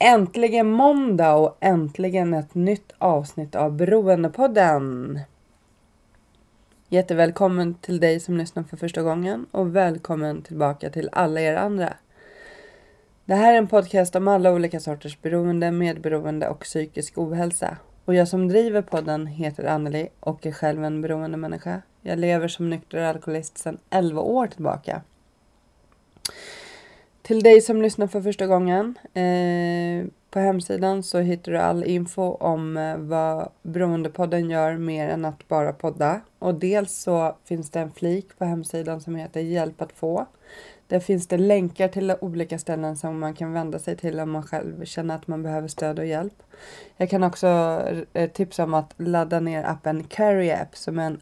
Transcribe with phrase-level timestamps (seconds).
[0.00, 5.20] Äntligen måndag och äntligen ett nytt avsnitt av Beroendepodden.
[6.88, 11.92] Jättevälkommen till dig som lyssnar för första gången och välkommen tillbaka till alla er andra.
[13.24, 17.76] Det här är en podcast om alla olika sorters beroende, medberoende och psykisk ohälsa.
[18.04, 21.82] Och jag som driver podden heter Anneli och är själv en beroende människa.
[22.02, 25.02] Jag lever som nykter alkoholist sedan 11 år tillbaka.
[27.22, 28.98] Till dig som lyssnar för första gången.
[29.14, 35.24] Eh, på hemsidan så hittar du all info om eh, vad Beroendepodden gör mer än
[35.24, 36.20] att bara podda.
[36.38, 40.26] Och dels så finns det en flik på hemsidan som heter Hjälp att få.
[40.86, 44.42] Där finns det länkar till olika ställen som man kan vända sig till om man
[44.42, 46.42] själv känner att man behöver stöd och hjälp.
[46.96, 47.46] Jag kan också
[48.12, 51.20] eh, tipsa om att ladda ner appen Carry App som är en,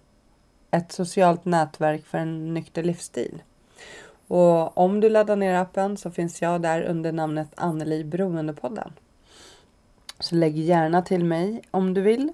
[0.70, 3.42] ett socialt nätverk för en nykter livsstil.
[4.28, 8.92] Och om du laddar ner appen så finns jag där under namnet Anneli Beroendepodden.
[10.20, 12.32] Så lägg gärna till mig om du vill.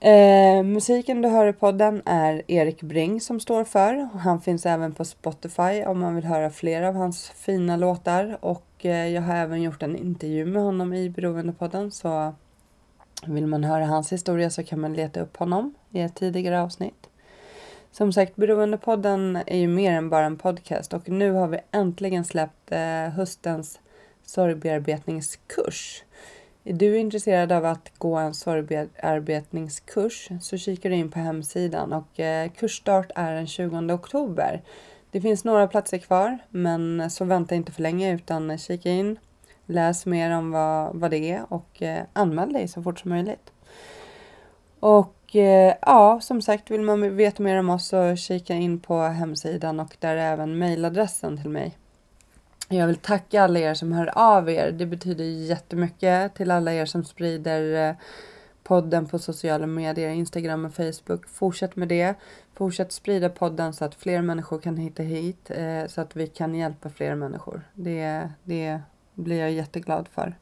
[0.00, 4.08] Eh, musiken du hör i podden är Erik Bring som står för.
[4.18, 8.38] Han finns även på Spotify om man vill höra fler av hans fina låtar.
[8.40, 11.90] Och eh, jag har även gjort en intervju med honom i Beroendepodden.
[11.90, 12.34] Så
[13.26, 17.08] vill man höra hans historia så kan man leta upp honom i ett tidigare avsnitt.
[17.96, 22.24] Som sagt, Beroendepodden är ju mer än bara en podcast och nu har vi äntligen
[22.24, 23.80] släppt eh, höstens
[24.24, 26.04] sorgbearbetningskurs.
[26.64, 32.20] Är du intresserad av att gå en sorgbearbetningskurs så kikar du in på hemsidan och
[32.20, 34.62] eh, kursstart är den 20 oktober.
[35.10, 39.18] Det finns några platser kvar men så vänta inte för länge utan kika in,
[39.66, 43.52] läs mer om vad, vad det är och eh, anmäl dig så fort som möjligt.
[44.80, 48.98] Och Eh, ja, som sagt, vill man veta mer om oss så kika in på
[48.98, 51.76] hemsidan och där är även mejladressen till mig.
[52.68, 54.72] Jag vill tacka alla er som hör av er.
[54.72, 57.96] Det betyder jättemycket till alla er som sprider eh,
[58.62, 61.28] podden på sociala medier, Instagram och Facebook.
[61.28, 62.14] Fortsätt med det.
[62.54, 66.54] Fortsätt sprida podden så att fler människor kan hitta hit eh, så att vi kan
[66.54, 67.62] hjälpa fler människor.
[67.74, 68.80] Det, det
[69.14, 70.34] blir jag jätteglad för.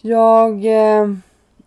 [0.00, 1.08] Jag eh,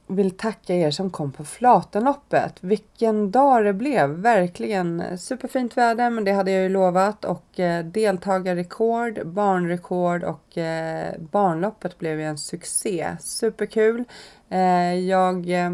[0.07, 2.53] vill tacka er som kom på Flatenloppet.
[2.59, 4.09] Vilken dag det blev!
[4.09, 7.25] Verkligen superfint väder, men det hade jag ju lovat.
[7.25, 13.17] Och eh, deltagarrekord, barnrekord och eh, barnloppet blev ju en succé.
[13.19, 14.03] Superkul!
[14.49, 15.71] Eh, jag eh,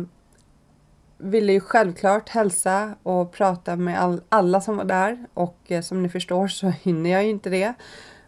[1.17, 5.25] ville ju självklart hälsa och prata med all, alla som var där.
[5.33, 7.73] Och eh, som ni förstår så hinner jag ju inte det.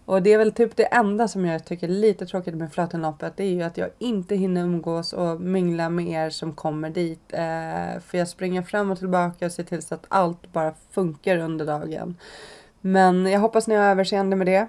[0.06, 3.34] Och det är väl typ det enda som jag tycker är lite tråkigt med Flatenloppet.
[3.38, 7.34] Det är ju att jag inte hinner umgås och mingla med er som kommer dit.
[7.34, 11.38] Eh, för jag springer fram och tillbaka och ser till så att allt bara funkar
[11.38, 12.18] under dagen.
[12.82, 14.68] Men jag hoppas ni har överseende med det.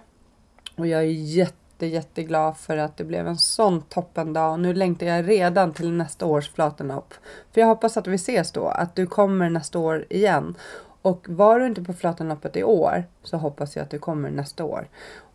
[0.76, 4.52] Och jag är jätte, jätteglad för att det blev en sån toppendag.
[4.52, 7.14] Och nu längtar jag redan till nästa års Flatenlopp.
[7.52, 8.68] För jag hoppas att vi ses då.
[8.68, 10.54] Att du kommer nästa år igen.
[11.02, 14.64] Och var du inte på Flatenloppet i år så hoppas jag att du kommer nästa
[14.64, 14.88] år.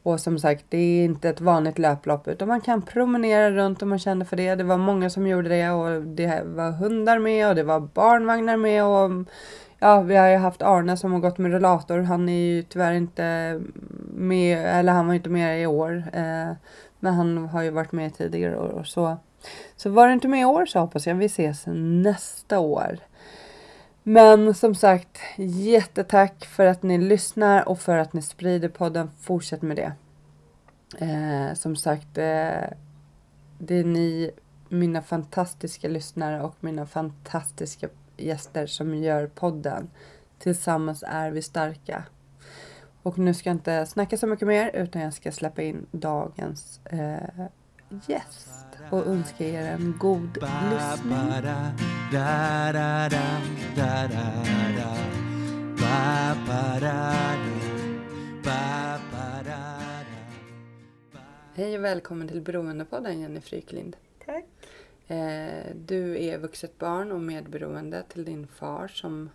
[0.03, 3.89] Och som sagt, det är inte ett vanligt löplopp utan man kan promenera runt om
[3.89, 4.55] man känner för det.
[4.55, 8.57] Det var många som gjorde det och det var hundar med och det var barnvagnar
[8.57, 9.27] med och
[9.79, 11.99] ja, vi har ju haft Arne som har gått med rullator.
[11.99, 13.59] Han är ju tyvärr inte
[14.13, 16.03] med, eller han var inte med i år.
[16.13, 16.53] Eh,
[16.99, 18.83] men han har ju varit med tidigare år.
[18.83, 19.17] Så,
[19.75, 22.97] så var du inte med i år så hoppas jag vi ses nästa år.
[24.03, 29.11] Men som sagt, jättetack för att ni lyssnar och för att ni sprider podden.
[29.19, 29.93] Fortsätt med det.
[31.05, 32.69] Eh, som sagt, eh,
[33.57, 34.31] det är ni,
[34.69, 39.89] mina fantastiska lyssnare och mina fantastiska gäster som gör podden.
[40.39, 42.03] Tillsammans är vi starka.
[43.03, 46.79] Och nu ska jag inte snacka så mycket mer utan jag ska släppa in dagens
[46.85, 47.45] eh,
[48.07, 48.49] gäst
[48.89, 50.37] och önska er en god
[50.71, 51.17] lyssning.
[61.53, 63.97] Hej och välkommen till Beroendepodden Jenny Fryklind.
[64.25, 64.45] Tack.
[65.07, 69.29] Eh, du är vuxet barn och medberoende till din far som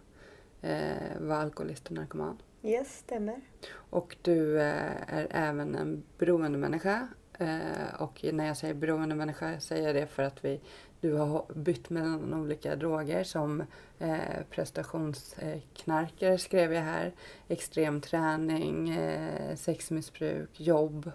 [0.62, 2.42] eh, var alkoholist och narkoman.
[2.62, 3.40] Yes, stämmer.
[3.74, 7.08] Och du eh, är även en beroendemänniska.
[7.38, 10.60] Eh, och när jag säger beroendemänniska säger jag det för att vi,
[11.00, 13.62] du har bytt mellan olika droger som
[13.98, 14.16] eh,
[14.50, 17.12] prestationsknarkare skrev jag här,
[17.48, 21.10] extrem träning, eh, sexmissbruk, jobb.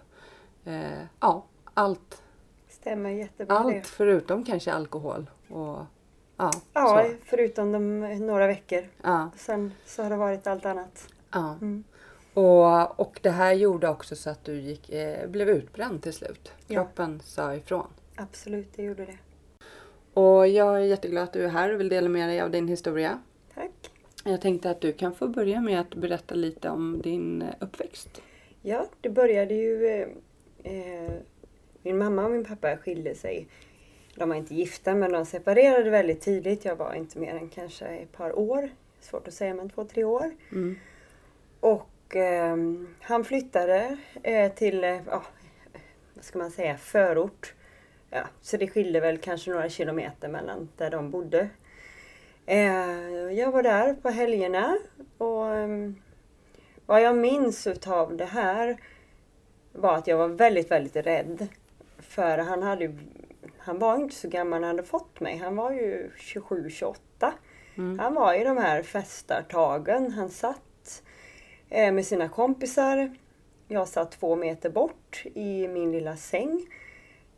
[0.64, 2.22] Eh, ja, allt.
[2.68, 3.82] Stämmer jättebra Allt det.
[3.82, 5.30] förutom kanske alkohol.
[5.48, 5.78] Och,
[6.36, 7.14] ja, Ja, så.
[7.24, 8.84] förutom de några veckor.
[9.02, 11.08] ja, Sen så har det varit allt annat.
[11.32, 11.52] ja.
[11.60, 11.84] Mm.
[12.34, 16.52] Och, och det här gjorde också så att du gick, eh, blev utbränd till slut.
[16.66, 16.74] Ja.
[16.74, 17.86] Kroppen sa ifrån.
[18.16, 19.18] Absolut, det gjorde det.
[20.14, 22.68] Och jag är jätteglad att du är här och vill dela med dig av din
[22.68, 23.18] historia.
[23.54, 23.90] Tack.
[24.24, 28.22] Jag tänkte att du kan få börja med att berätta lite om din eh, uppväxt.
[28.62, 29.86] Ja, det började ju...
[29.86, 30.08] Eh,
[30.62, 31.12] eh,
[31.82, 33.46] min mamma och min pappa skilde sig.
[34.14, 36.64] De var inte gifta men de separerade väldigt tidigt.
[36.64, 38.70] Jag var inte mer än kanske ett par år.
[39.00, 40.30] Svårt att säga men två, tre år.
[40.52, 40.76] Mm.
[41.60, 42.56] Och eh,
[43.00, 45.22] han flyttade eh, till, eh, ja,
[46.14, 47.54] vad ska man säga, förort.
[48.10, 51.48] Ja, så det skilde väl kanske några kilometer mellan där de bodde.
[52.46, 52.90] Eh,
[53.32, 54.78] jag var där på helgerna
[55.18, 55.68] och eh,
[56.86, 58.76] vad jag minns utav det här
[59.72, 61.48] var att jag var väldigt, väldigt rädd.
[61.98, 62.98] För han hade ju-
[63.58, 65.36] han var inte så gammal när han hade fått mig.
[65.38, 67.32] Han var ju 27-28.
[67.76, 67.98] Mm.
[67.98, 70.12] Han var i de här festartagen.
[70.12, 70.60] Han satt
[71.72, 73.16] med sina kompisar.
[73.68, 76.66] Jag satt två meter bort i min lilla säng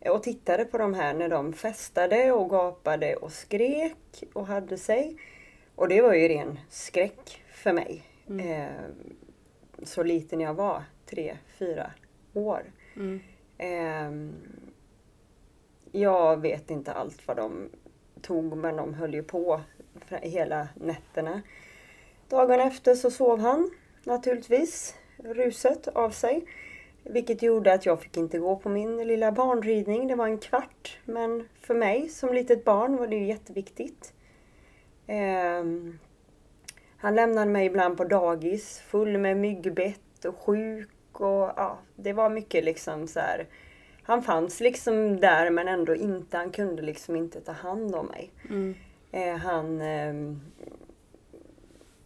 [0.09, 5.17] och tittade på de här när de festade och gapade och skrek och hade sig.
[5.75, 8.03] Och det var ju ren skräck för mig.
[8.27, 8.67] Eh,
[9.83, 11.91] så liten jag var, tre, fyra
[12.33, 12.63] år.
[12.95, 13.19] Mm.
[13.57, 14.33] Ehm,
[15.91, 17.69] jag vet inte allt vad de
[18.21, 19.61] tog men de höll ju på
[20.09, 21.41] hela nätterna.
[22.29, 23.71] Dagen efter så sov han
[24.05, 26.45] naturligtvis ruset av sig.
[27.03, 30.07] Vilket gjorde att jag fick inte gå på min lilla barnridning.
[30.07, 30.97] Det var en kvart.
[31.05, 34.13] Men för mig som litet barn var det ju jätteviktigt.
[35.07, 35.99] Ehm,
[36.97, 42.29] han lämnade mig ibland på dagis full med myggbett och sjuk och ja, det var
[42.29, 43.47] mycket liksom så här.
[44.03, 46.37] Han fanns liksom där men ändå inte.
[46.37, 48.31] Han kunde liksom inte ta hand om mig.
[48.49, 48.75] Mm.
[49.11, 49.81] Eh, han...
[49.81, 50.41] ehm,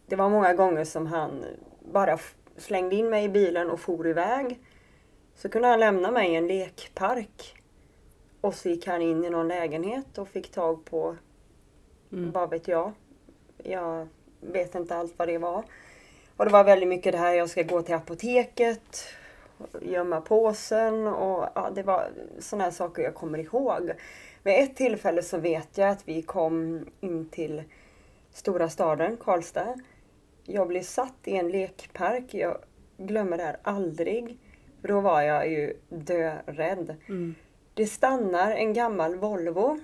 [0.09, 1.45] det var många gånger som han
[1.91, 2.17] bara
[2.57, 4.59] slängde in mig i bilen och for iväg.
[5.35, 7.55] Så kunde han lämna mig i en lekpark.
[8.41, 11.15] Och så gick han in i någon lägenhet och fick tag på,
[12.11, 12.31] Mm.
[12.31, 12.91] vad vet jag.
[13.63, 14.07] Jag
[14.41, 15.63] vet inte allt vad det var.
[16.37, 19.05] Och det var väldigt mycket det här, jag ska gå till apoteket,
[19.81, 22.09] gömma påsen och ja, det var
[22.39, 23.91] sådana här saker jag kommer ihåg.
[24.43, 27.63] Vid ett tillfälle så vet jag att vi kom in till
[28.33, 29.75] stora staden, Karlstad.
[30.51, 32.33] Jag blev satt i en lekpark.
[32.33, 32.57] Jag
[32.97, 34.37] glömmer det här aldrig.
[34.81, 36.95] För då var jag ju dörädd.
[37.07, 37.35] Mm.
[37.73, 39.79] Det stannar en gammal Volvo.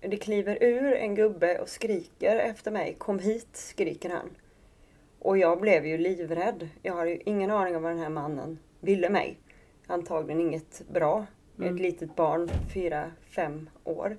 [0.00, 2.94] Det kliver ur en gubbe och skriker efter mig.
[2.98, 4.30] Kom hit, skriker han.
[5.18, 6.68] Och jag blev ju livrädd.
[6.82, 9.38] Jag har ju ingen aning om vad den här mannen ville mig.
[9.86, 11.26] Antagligen inget bra.
[11.58, 11.74] Mm.
[11.74, 14.16] Ett litet barn, fyra, fem år.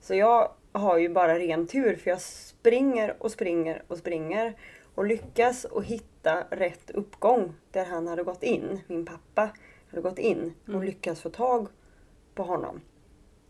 [0.00, 4.54] Så jag har ju bara ren tur för jag springer och springer och springer
[4.94, 8.80] och lyckas att hitta rätt uppgång där han hade gått in.
[8.86, 9.50] Min pappa
[9.90, 10.82] hade gått in och Mm.
[10.82, 11.68] lyckats få tag
[12.34, 12.80] på honom.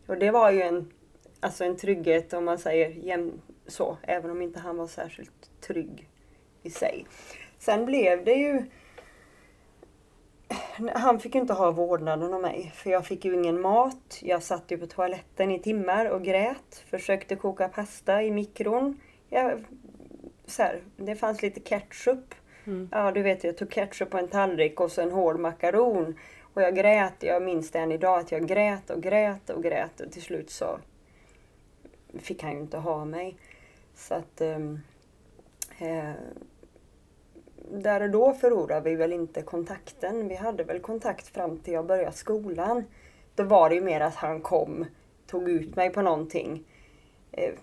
[0.07, 0.93] Och det var ju en,
[1.39, 6.09] alltså en trygghet om man säger jäm, så, även om inte han var särskilt trygg
[6.63, 7.05] i sig.
[7.57, 8.63] Sen blev det ju
[10.93, 14.19] han fick ju inte ha vårdnaden om mig för jag fick ju ingen mat.
[14.21, 16.83] Jag satt ju på toaletten i timmar och grät.
[16.89, 18.99] Försökte koka pasta i mikron.
[19.29, 19.65] Jag,
[20.45, 22.35] så här, det fanns lite ketchup.
[22.65, 22.89] Mm.
[22.91, 26.15] Ja, du vet, jag tog ketchup på en tallrik och så en hård makaron.
[26.53, 30.01] Och jag grät, jag minns det än idag, att jag grät och grät och grät
[30.01, 30.79] och till slut så
[32.19, 33.37] fick han ju inte ha mig.
[33.95, 34.41] Så att...
[34.41, 34.79] ehm,
[35.79, 36.11] eh,
[37.71, 40.27] där och då förlorade vi väl inte kontakten.
[40.27, 42.83] Vi hade väl kontakt fram till jag började skolan.
[43.35, 44.85] Då var det ju mer att han kom,
[45.27, 46.63] tog ut mig på någonting.
[47.31, 47.53] Eh,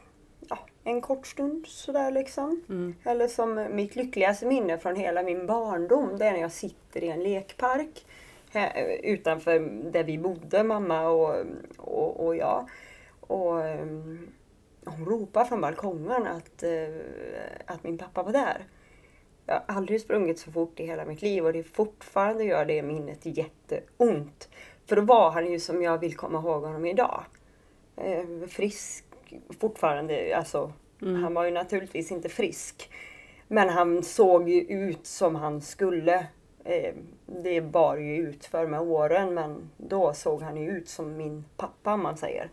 [0.84, 2.62] en kort stund sådär liksom.
[2.68, 2.94] Mm.
[3.04, 7.08] Eller som mitt lyckligaste minne från hela min barndom, det är när jag sitter i
[7.08, 8.06] en lekpark
[8.50, 9.58] här, utanför
[9.92, 11.34] där vi bodde, mamma och,
[11.76, 12.68] och, och jag.
[13.20, 14.28] Och um,
[14.84, 16.88] hon ropar från balkongen att, eh,
[17.66, 18.64] att min pappa var där.
[19.46, 22.82] Jag har aldrig sprungit så fort i hela mitt liv och det fortfarande gör det
[22.82, 24.48] minnet jätteont.
[24.86, 27.24] För då var han ju som jag vill komma ihåg honom idag.
[27.96, 28.46] Eh,
[29.60, 30.72] fortfarande, alltså
[31.02, 31.22] Mm.
[31.22, 32.90] han var ju naturligtvis inte frisk.
[33.48, 36.26] Men han såg ju ut som han skulle.
[36.64, 36.94] Eh,
[37.26, 41.44] det bar ju ut för med åren men då såg han ju ut som min
[41.56, 42.50] pappa om man säger.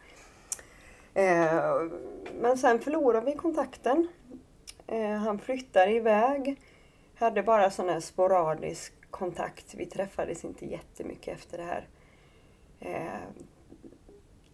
[1.13, 1.81] Eh,
[2.41, 4.07] men sen förlorade vi kontakten.
[4.87, 6.61] Eh, han flyttade iväg.
[7.15, 9.73] Hade bara sån här sporadisk kontakt.
[9.77, 11.87] Vi träffades inte jättemycket efter det här.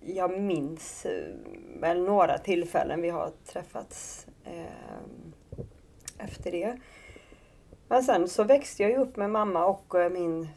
[0.05, 1.35] Jag minns eh,
[1.79, 4.97] väl några tillfällen vi har träffats eh,
[6.17, 6.77] efter det.
[7.87, 10.47] Men sen så växte jag ju upp med mamma och eh, min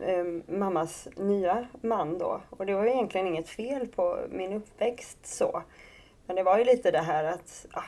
[0.00, 2.40] eh, mammas nya man då.
[2.50, 5.62] Och det var ju egentligen inget fel på min uppväxt så.
[6.26, 7.84] Men det var ju lite det här att, ah,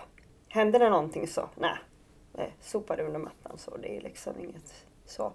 [0.48, 1.76] händer det någonting så, nej,
[2.38, 3.76] eh, Sopar det under mattan så.
[3.76, 4.74] Det är liksom inget
[5.06, 5.32] så.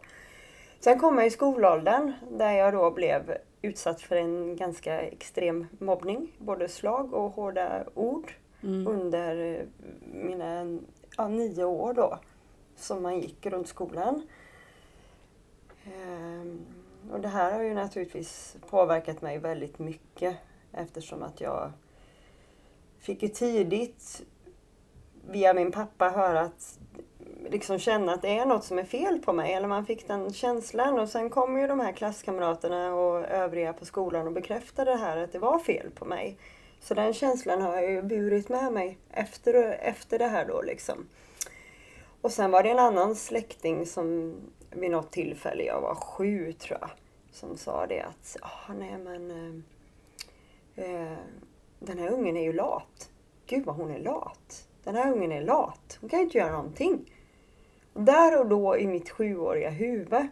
[0.80, 6.32] Sen kom jag i skolåldern där jag då blev utsatt för en ganska extrem mobbning.
[6.38, 8.88] Både slag och hårda ord Mm.
[8.88, 9.66] under eh,
[10.14, 10.80] mina
[11.18, 12.20] ja, nio år då
[12.76, 14.28] som man gick runt skolan.
[15.86, 16.66] Ehm,
[17.12, 20.38] och det här har ju naturligtvis påverkat mig väldigt mycket
[20.72, 21.72] eftersom att jag
[23.00, 24.22] fick ju tidigt
[25.30, 26.80] via min pappa höra att
[27.52, 29.54] liksom känna att det är något som är fel på mig.
[29.54, 33.86] Eller man fick den känslan och sen kom ju de här klasskamraterna och övriga på
[33.86, 36.38] skolan och bekräftade det här att det var fel på mig.
[36.82, 41.08] Så den känslan har jag ju burit med mig efter, efter det här då liksom.
[42.22, 44.36] Och sen var det en annan släkting som
[44.70, 46.90] vid något tillfälle, jag var sju tror jag,
[47.32, 51.18] som sa det att ah, nej men eh, eh,
[51.80, 53.10] den här ungen är ju lat.
[53.48, 54.68] Gud vad hon är lat.
[54.84, 55.98] Den här ungen är lat.
[56.02, 57.12] Hon kan ju inte göra någonting.
[57.94, 60.28] Där och då i mitt sjuåriga huvud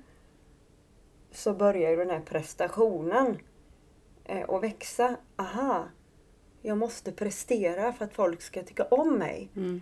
[1.31, 3.37] så börjar den här prestationen
[4.25, 5.15] eh, att växa.
[5.35, 5.87] Aha,
[6.61, 9.49] jag måste prestera för att folk ska tycka om mig.
[9.55, 9.81] Mm.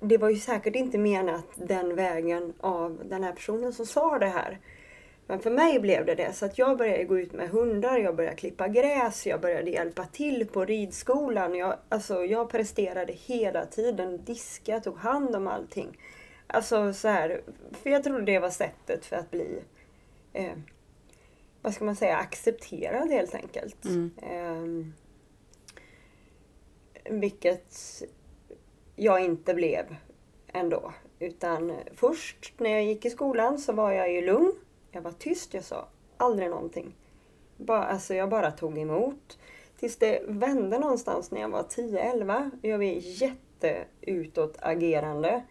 [0.00, 4.26] Det var ju säkert inte menat den vägen av den här personen som sa det
[4.26, 4.60] här.
[5.26, 6.32] Men för mig blev det det.
[6.32, 10.04] Så att jag började gå ut med hundar, jag började klippa gräs, jag började hjälpa
[10.04, 11.54] till på ridskolan.
[11.54, 15.98] Jag, alltså, jag presterade hela tiden, diska, tog hand om allting.
[16.46, 19.62] Alltså så här, för jag trodde det var sättet för att bli,
[20.32, 20.52] eh,
[21.62, 23.84] vad ska man säga, accepterad helt enkelt.
[23.84, 24.10] Mm.
[24.22, 24.94] Ehm,
[27.04, 28.02] vilket
[28.96, 29.96] jag inte blev
[30.46, 30.92] ändå.
[31.18, 34.52] Utan först när jag gick i skolan så var jag ju lugn.
[34.90, 36.94] Jag var tyst, jag sa aldrig någonting.
[37.56, 39.38] Bara, alltså jag bara tog emot.
[39.78, 42.50] Tills det vände någonstans när jag var 10-11.
[42.62, 45.42] Jag var jätteutåtagerande.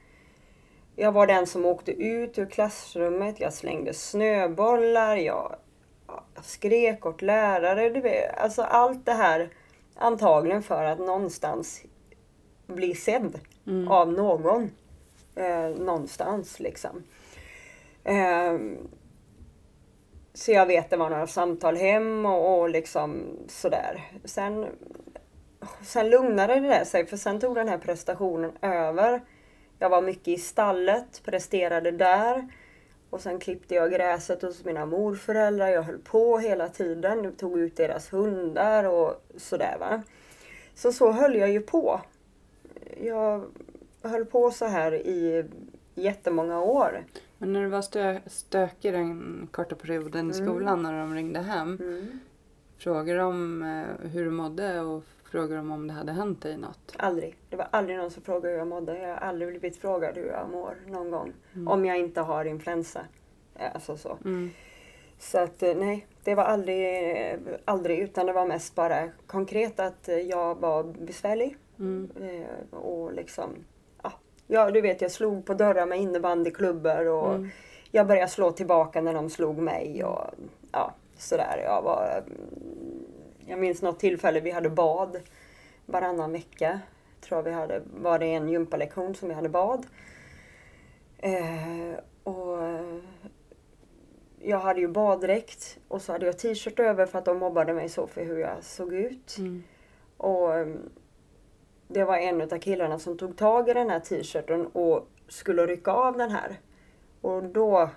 [0.95, 5.55] Jag var den som åkte ut ur klassrummet, jag slängde snöbollar, jag,
[6.35, 7.89] jag skrek åt lärare.
[7.89, 9.49] Du vet, alltså allt det här
[9.95, 11.81] antagligen för att någonstans
[12.67, 13.87] bli sedd Mm.
[13.87, 14.71] av någon.
[15.35, 17.03] Eh, någonstans liksom.
[18.03, 18.57] Eh,
[20.33, 24.01] så jag vet det var några samtal hem och, och liksom sådär.
[24.23, 24.65] Sen,
[25.81, 29.21] sen lugnade det där sig för sen tog den här prestationen över.
[29.83, 32.47] Jag var mycket i stallet, presterade där.
[33.09, 35.67] Och sen klippte jag gräset hos mina morföräldrar.
[35.67, 37.23] Jag höll på hela tiden.
[37.23, 40.01] Jag tog ut deras hundar och sådär va.
[40.75, 42.01] Så så höll jag ju på.
[43.01, 43.43] Jag
[44.01, 45.45] höll på så här i
[45.95, 47.03] jättemånga år.
[47.37, 50.47] Men när du var stö stökig den korta perioden i Mm.
[50.47, 51.77] skolan när de ringde hem.
[51.81, 52.19] Mm.
[52.77, 56.95] Frågade de eh, hur du mådde och frågade de om det hade hänt dig något?
[56.97, 57.35] Aldrig.
[57.49, 58.97] Det var aldrig någon som frågade hur jag mådde.
[58.97, 61.33] Jag har aldrig blivit frågad hur jag mår någon gång.
[61.53, 61.67] Mm.
[61.67, 63.01] Om jag inte har influensa.
[63.73, 64.17] Alltså så.
[64.25, 64.51] Mm.
[65.19, 69.79] Så att eh, nej, det var aldrig, eh, aldrig utan det var mest bara konkret
[69.79, 71.57] att eh, jag var besvärlig.
[71.79, 72.09] Mm.
[72.21, 73.49] Eh, Och liksom,
[74.03, 74.11] ja,
[74.47, 77.49] ja du vet jag slog på dörrar med innebandyklubbor och Mm.
[77.91, 80.23] jag började slå tillbaka när de slog mig och
[80.71, 81.61] ja, sådär.
[81.65, 83.02] Jag var, mm,
[83.47, 85.19] jag minns något tillfälle vi hade bad
[85.85, 86.79] varannan vecka.
[87.21, 89.85] Tror jag vi hade, var det en gympalektion som vi hade bad.
[91.17, 92.59] Eh, och
[94.39, 97.89] jag hade ju baddräkt och så hade jag t-shirt över för att de mobbade mig
[97.89, 99.37] så för hur jag såg ut.
[99.37, 99.63] Mm.
[100.17, 100.89] Och mm,
[101.87, 105.91] det var en av killarna som tog tag i den här t-shirten och skulle rycka
[105.91, 106.59] av den här.
[107.21, 107.89] Och då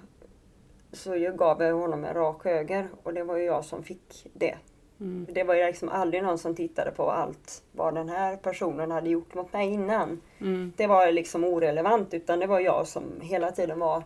[0.93, 4.31] så jag gav jag honom en rak höger och det var ju jag som fick
[4.35, 4.57] det.
[5.01, 5.27] Mm.
[5.33, 9.11] Det var ju liksom aldrig någon som tittade på allt vad den här personen hade
[9.11, 10.21] gjort mot mig innan.
[10.41, 10.73] Mm.
[10.77, 14.03] Det var liksom orelevant utan det var jag som hela tiden var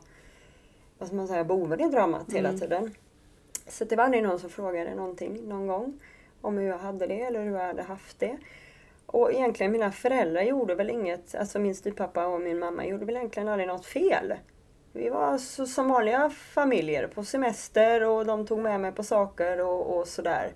[0.99, 2.61] vad ska man säga, boven i dramat hela Mm.
[2.61, 2.95] tiden.
[3.69, 6.01] Så det var aldrig någon som frågade någonting någon gång.
[6.43, 8.37] om hur jag hade det eller hur jag hade haft det.
[9.07, 13.17] Och egentligen mina föräldrar gjorde väl inget, alltså min styvpappa och min mamma gjorde väl
[13.17, 14.35] egentligen aldrig något fel.
[14.93, 19.61] Vi var så, som vanliga familjer på semester och de tog med mig på saker
[19.61, 20.53] och, och sådär.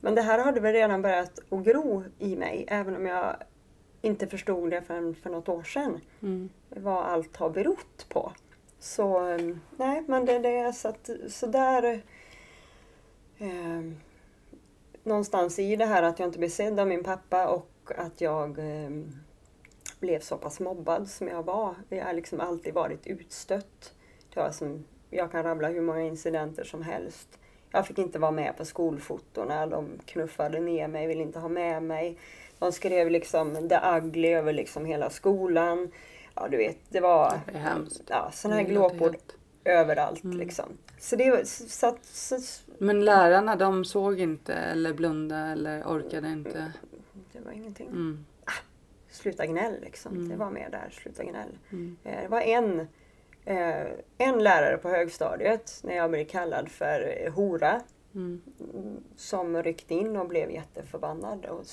[0.00, 3.36] Men det här hade väl redan börjat att gro i mig, även om jag
[4.02, 6.00] inte förstod det förrän för något år sedan.
[6.22, 6.48] Mm.
[6.68, 8.32] Vad allt har berott på.
[8.78, 12.02] Så um, nej, men det, det är så att så där
[13.38, 13.82] eh,
[15.02, 18.58] någonstans i det här att jag inte blev sedd av min pappa och att jag
[18.58, 18.90] eh,
[20.00, 21.74] blev så pass mobbad som jag var.
[21.88, 23.94] Jag har liksom alltid varit utstött.
[24.34, 27.38] Var som, jag kan rabbla hur många incidenter som helst.
[27.72, 29.66] Jag fick inte vara med på skolfotona.
[29.66, 32.18] De knuffade ner mig, ville inte ha med mig.
[32.58, 35.90] De skrev liksom the ugly över liksom hela skolan.
[36.34, 39.16] Ja, du vet, det var Det ja, sådana här glåpord
[39.64, 40.24] överallt.
[40.24, 40.36] Mm.
[40.36, 40.64] Liksom.
[40.98, 42.38] Så det så, att- så,
[42.78, 46.72] Men lärarna de såg inte eller blundade eller orkade inte.
[47.32, 47.88] det var ingenting.
[47.88, 48.24] Mm.
[49.10, 50.12] Sluta gnäll liksom.
[50.12, 50.28] Mm.
[50.28, 51.58] Det var mer där, sluta gnäll.
[51.70, 51.96] Mm.
[52.04, 52.88] Eh, Det var en,
[54.18, 57.80] en lärare på högstadiet när jag blev kallad för eh, hora
[58.14, 58.40] Mm.
[58.74, 61.46] mm, som ryckte in och blev jätteförbannad.
[61.46, 61.64] Och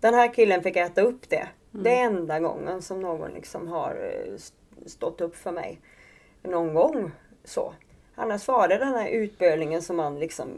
[0.00, 1.48] den här killen fick äta upp det.
[1.70, 4.56] Det är enda gången som någon liksom har eh, st-
[4.86, 5.80] stått upp för mig.
[6.42, 7.10] Någon gång
[7.44, 7.74] så.
[8.14, 10.48] Annars var det den här utbölingen som man liksom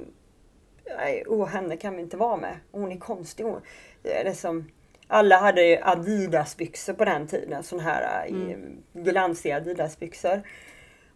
[0.96, 2.56] Nej, oh, henne kan vi inte vara med.
[2.70, 3.44] Hon är konstig.
[3.44, 3.60] Hon,
[4.02, 4.70] det är det som,
[5.08, 7.62] alla hade ju Adidas-byxor på den tiden.
[7.62, 8.82] Sån här mm.
[8.92, 10.42] glansiga Adidas-byxor.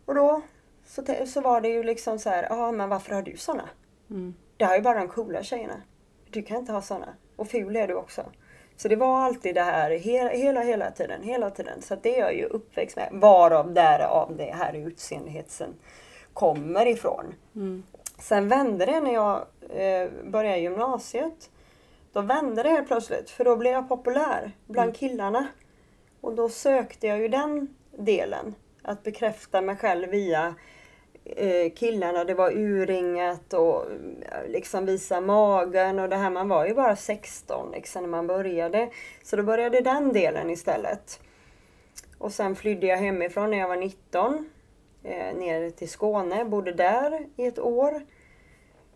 [0.04, 0.42] Och då
[0.86, 3.68] så, så var det ju liksom så här, ja men varför har du såna?
[4.10, 4.34] Mm.
[4.56, 5.82] Det har ju bara de coola tjejerna.
[6.30, 7.08] Du kan inte ha såna.
[7.36, 8.22] Och ful är du också.
[8.76, 11.82] Så det var alltid det här hela, hela, hela tiden, hela tiden.
[11.82, 13.08] Så det är jag ju uppväxt med.
[13.12, 15.74] Varav därav det här utseendehetsen
[16.32, 17.34] kommer ifrån.
[17.54, 17.82] Mm.
[18.18, 21.50] Sen vände det när jag eh, började gymnasiet.
[22.12, 25.46] Då vände det helt plötsligt för då blev jag populär bland killarna.
[26.20, 28.54] Och då sökte jag ju den delen.
[28.82, 30.54] Att bekräfta mig själv via
[31.24, 32.24] eh, killarna.
[32.24, 33.84] Det var urringat och
[34.32, 36.30] eh, liksom visa magen och det här.
[36.30, 38.90] Man var ju bara 16 liksom, när man började.
[39.22, 41.20] Så då började den delen istället.
[42.18, 44.50] Och sen flydde jag hemifrån när jag var 19
[45.02, 48.02] eh, ner till Skåne, bodde där i ett år.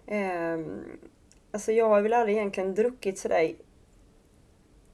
[0.07, 0.59] Eh,
[1.55, 3.55] alltså jag har väl aldrig egentligen druckit sådär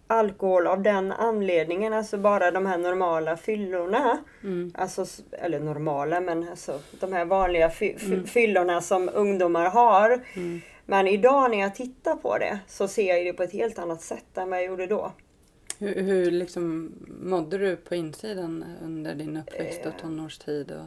[0.07, 4.19] alkohol av den anledningen, alltså bara de här normala fyllorna.
[4.43, 4.73] Mm.
[4.75, 8.27] Alltså, eller normala, men alltså de här vanliga fy, fy, Mm.
[8.27, 10.21] fyllorna som ungdomar har.
[10.35, 10.61] Mm.
[10.87, 14.03] Men idag när jag tittar på det så ser jag det på ett helt annat
[14.03, 15.13] sätt än vad jag gjorde då.
[15.79, 16.93] Hur, hur liksom
[17.23, 20.01] mådde du på insidan under din uppväxt och Eh.
[20.01, 20.71] tonårstid?
[20.71, 20.85] Och,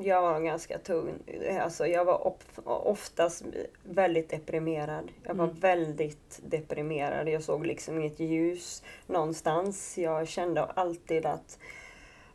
[0.00, 1.14] Jag var ganska tung.
[1.60, 2.32] Alltså jag var
[2.64, 3.42] oftast
[3.84, 5.10] väldigt deprimerad.
[5.22, 5.56] Jag var Mm.
[5.56, 7.28] väldigt deprimerad.
[7.28, 9.98] Jag såg liksom inget ljus någonstans.
[9.98, 11.58] Jag kände alltid att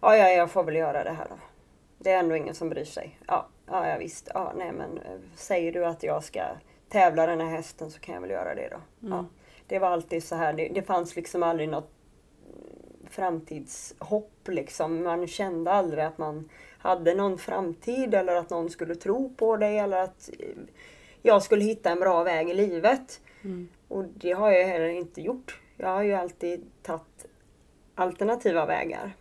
[0.02, 1.36] ja, ja, jag får väl göra det här då.
[2.00, 3.20] Det är ändå ingen som bryr sig.
[3.28, 4.30] Ja, ja, ja visst.
[4.34, 6.42] Ja, nej, men eh, säger du att jag ska
[6.90, 9.08] tävla den här hästen så kan jag väl göra det då.
[9.08, 9.18] Mm.
[9.18, 9.26] Ja,
[9.68, 10.54] det var alltid så här.
[10.54, 11.90] Det, det fanns liksom aldrig något
[13.10, 15.04] framtidshopp liksom.
[15.04, 16.50] Man kände aldrig att man
[16.84, 20.48] hade någon framtid eller att någon skulle tro på dig eller att eh,
[21.22, 23.22] jag skulle hitta en bra väg i livet.
[23.44, 23.70] mm.
[23.88, 25.60] Och det har jag heller inte gjort.
[25.78, 27.26] Jag har ju alltid tagit
[27.96, 29.16] alternativa vägar.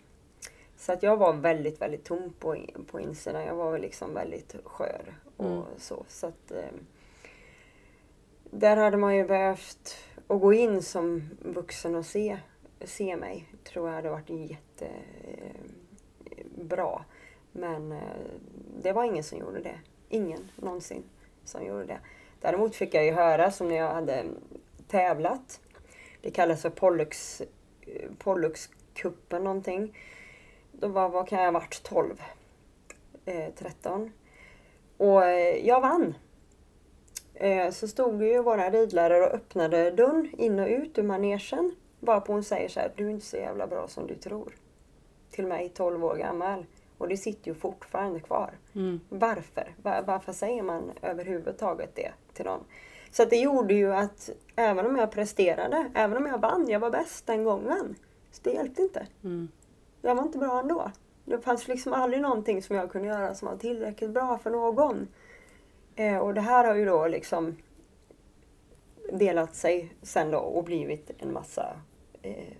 [0.76, 2.56] Så att jag var väldigt, väldigt tom på,
[2.90, 3.44] på insidan.
[3.44, 5.62] Jag var liksom väldigt skör och Mm.
[5.78, 6.04] så.
[6.08, 6.64] så att, eh,
[8.50, 9.96] där hade man ju behövt
[10.26, 12.38] att gå in som vuxen och se,
[12.84, 13.48] se mig.
[13.64, 14.30] Tror jag hade varit
[16.40, 17.04] jättebra.
[17.52, 17.98] Men eh,
[18.82, 19.78] det var ingen som gjorde det.
[20.08, 21.02] Ingen någonsin
[21.44, 21.98] som gjorde det.
[22.40, 24.34] Däremot fick jag ju höra som när jag hade mm,
[24.88, 25.60] tävlat.
[26.20, 27.40] Det kallas för Pollux,
[27.80, 29.98] eh, Polluxkuppen någonting.
[30.72, 31.82] Då var, vad kan jag ha varit?
[31.82, 32.22] 12?
[33.24, 34.12] Eh, 13.
[34.96, 36.14] Och eh, jag vann.
[37.34, 41.76] Eh, så stod ju våra ridlärare och öppnade dörren in och ut ur manegen.
[42.00, 44.54] Varpå hon säger så här, du är inte så jävla bra som du tror.
[45.30, 46.66] Till mig 12 år gammal.
[47.02, 48.50] Och det sitter ju fortfarande kvar.
[48.74, 49.00] Mm.
[49.08, 49.74] Varför?
[49.82, 52.64] Va- Varför säger man överhuvudtaget det till någon?
[53.10, 56.80] Så att det gjorde ju att även om jag presterade, även om jag vann, jag
[56.80, 57.94] var bäst den gången.
[58.32, 59.06] Så det hjälpte inte.
[59.24, 59.48] Mm.
[60.02, 60.90] Jag var inte bra ändå.
[61.24, 65.08] Det fanns liksom aldrig någonting som jag kunde göra som var tillräckligt bra för någon.
[65.96, 67.56] Eh, och det här har ju då liksom
[69.12, 71.76] delat sig sen då och blivit en massa
[72.22, 72.52] eh,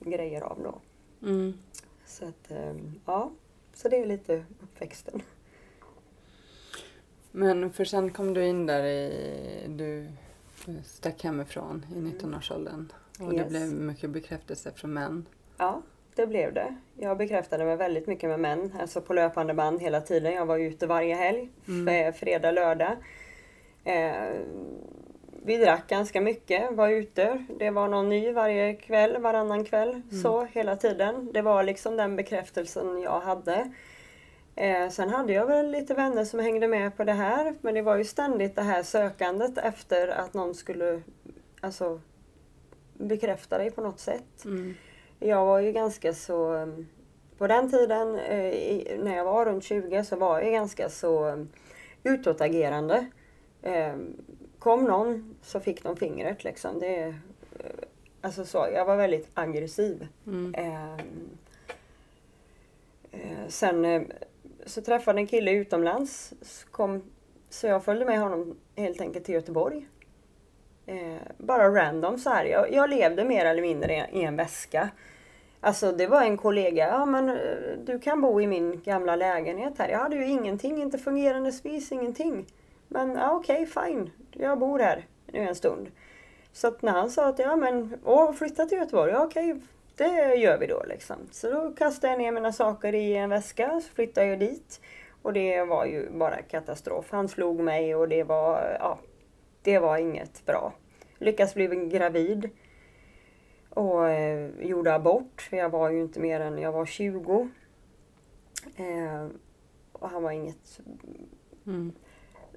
[0.00, 0.74] grejer av då.
[1.28, 1.52] Mm.
[2.06, 2.74] Så att, eh,
[3.06, 3.30] ja.
[3.82, 5.22] Så det är lite uppväxten.
[7.30, 9.64] Men för sen kom du in där i...
[9.68, 10.06] Du
[10.84, 12.92] stack hemifrån i 19-årsåldern.
[13.20, 13.48] Och det Yes.
[13.48, 15.26] blev mycket bekräftelse från män.
[15.58, 15.82] Ja,
[16.14, 16.76] det blev det.
[16.98, 20.32] Jag bekräftade mig väldigt mycket med män, alltså på löpande band hela tiden.
[20.32, 21.48] Jag var ute varje helg,
[21.88, 22.96] f- fredag, lördag.
[23.84, 24.32] Eh,
[25.44, 27.44] vi drack ganska mycket, var ute.
[27.58, 31.32] Det var någon ny varje kväll, varannan kväll, så hela tiden.
[31.32, 33.72] Det var liksom den bekräftelsen jag hade.
[34.54, 37.82] Eh, sen hade jag väl lite vänner som hängde med på det här, men det
[37.82, 41.02] var ju ständigt det här sökandet efter att någon skulle
[41.60, 42.00] alltså,
[42.94, 44.44] bekräfta dig på något sätt.
[44.44, 44.74] Mm.
[45.18, 46.68] Jag var ju ganska så...
[47.38, 51.46] På den tiden, eh, när jag var runt 20, så var jag ganska så
[52.02, 53.06] utåtagerande.
[53.62, 53.94] Eh,
[54.62, 56.78] Kom någon så fick de fingret liksom.
[56.78, 57.14] Det, eh,
[58.20, 60.08] alltså så, jag var väldigt aggressiv.
[60.26, 60.54] Mm.
[60.54, 60.94] Eh,
[63.12, 64.02] eh, Sen eh,
[64.66, 66.34] så träffade en kille utomlands.
[66.42, 67.02] Så, kom,
[67.50, 69.86] så jag följde med honom helt enkelt till Göteborg.
[70.86, 72.44] Eh, bara random så här.
[72.44, 74.90] Jag, jag levde mer eller mindre i en väska.
[75.60, 77.36] Alltså det var en kollega, ja men eh,
[77.84, 79.88] du kan bo i min gamla lägenhet här.
[79.88, 82.46] Jag hade ju ingenting, inte fungerande spis, ingenting.
[82.92, 84.10] Men ja, okej, fine.
[84.32, 85.90] Jag bor här nu en stund.
[86.52, 89.60] Så att när han sa att ja men, åh flytta till Göteborg, ja okej,
[89.96, 91.16] det gör vi då liksom.
[91.30, 94.80] Så då kastade jag ner mina saker i en väska, så flyttade jag dit.
[95.22, 97.06] Och det var ju bara katastrof.
[97.10, 98.98] Han slog mig och det var, ja,
[99.62, 100.72] det var inget bra.
[101.18, 102.50] Lyckas bli gravid.
[103.68, 105.48] Och eh, gjorde abort.
[105.50, 107.48] Jag var ju inte mer än, jag var 20.
[108.76, 109.26] Eh,
[109.92, 110.80] och han var inget
[111.66, 111.92] Mm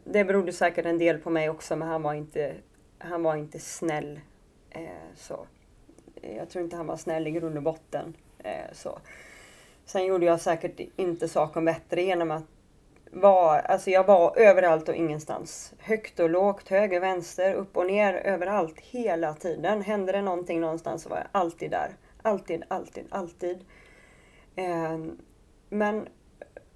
[0.06, 2.56] det berodde säkert en del på mig också men han var inte,
[2.98, 4.20] han var inte snäll.
[4.70, 4.82] Eh,
[5.16, 5.48] så.
[6.22, 8.14] Jag tror inte han var snäll i grund och botten.
[8.38, 9.00] Eh, så.
[9.86, 12.44] Sen gjorde jag säkert inte saken bättre genom att
[13.12, 15.74] vara, alltså jag var överallt och ingenstans.
[15.80, 19.82] Högt och lågt, höger, vänster, upp och ner, överallt, hela tiden.
[19.82, 21.90] Hände det någonting någonstans så var jag alltid där.
[22.22, 23.66] Alltid, alltid, alltid.
[24.56, 24.98] Eh,
[25.70, 26.08] men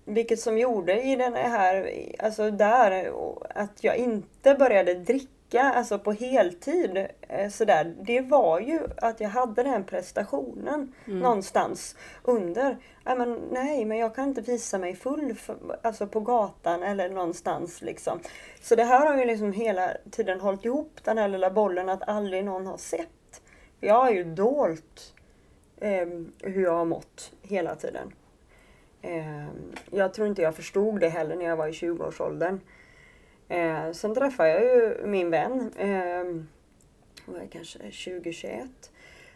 [0.09, 3.11] vilket som gjorde i den här, alltså där,
[3.55, 7.95] att jag inte började dricka alltså på heltid eh, sådär.
[8.01, 12.77] Det var ju att jag hade den prestationen någonstans under.
[13.03, 17.09] Ja, men, nej, men jag kan inte visa mig full för, alltså på gatan eller
[17.09, 18.19] någonstans liksom.
[18.61, 22.09] Så det här har ju liksom hela tiden hållit ihop den här lilla bollen att
[22.09, 23.41] aldrig någon har sett.
[23.79, 25.13] Jag har ju dolt
[25.77, 26.07] eh,
[26.39, 28.13] hur jag har mått hela tiden.
[29.01, 32.59] Ehm, jag tror inte jag förstod det heller när jag var i 20-årsåldern.
[33.49, 36.43] Ehm, sen träffade jag ju min vän, eh,
[37.25, 38.91] vad är det, kanske 2021.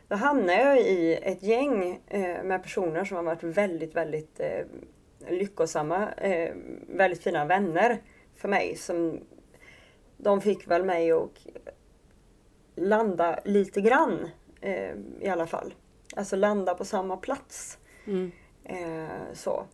[0.08, 4.66] Då hamnade jag i ett gäng eh, med personer som har varit väldigt, väldigt eh,
[5.30, 8.02] lyckosamma, ehm, väldigt fina vänner
[8.36, 8.76] för mig.
[8.76, 9.20] Som,
[10.18, 11.48] de fick väl mig att
[12.76, 14.30] landa lite grann
[15.20, 15.74] i alla fall.
[16.16, 17.78] Alltså landa på samma plats.
[18.06, 18.32] Mm.
[18.64, 19.66] Eh, så.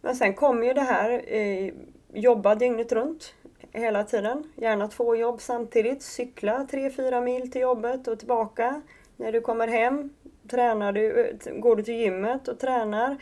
[0.00, 1.72] Men sen kom ju det här, eh,
[2.12, 3.34] jobba dygnet runt
[3.72, 4.52] hela tiden.
[4.56, 6.02] Gärna två jobb samtidigt.
[6.02, 8.82] Cykla 3-4 mil till jobbet och tillbaka.
[9.16, 10.14] När du kommer hem
[10.48, 13.16] tränar du, eh, går du till gymmet och tränar.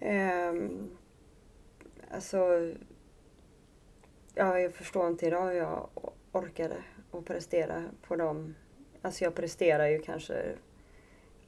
[0.00, 0.52] Eh,
[2.10, 2.38] alltså,
[4.34, 5.88] ja, jag förstår inte idag hur jag
[6.32, 6.76] orkade
[7.12, 8.54] att prestera på dem.
[9.02, 10.42] Alltså jag presterar ju kanske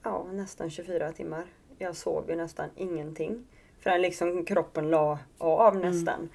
[0.03, 1.43] ja, nästan 24 timmar.
[1.77, 3.45] Jag sov ju nästan ingenting.
[3.79, 6.29] Förrän liksom kroppen la av nästan.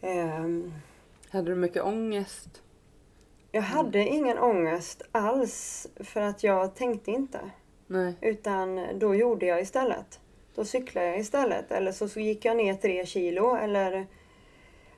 [0.00, 0.72] Ehm,
[1.30, 2.62] Hade du mycket ångest?
[3.52, 7.40] jag hade ingen ångest alls för att jag tänkte inte.
[7.86, 8.14] Nej.
[8.20, 10.20] Utan då gjorde jag istället.
[10.54, 11.72] Då cyklade jag istället.
[11.72, 13.56] Eller så, så gick jag ner tre kilo.
[13.56, 14.06] Eller,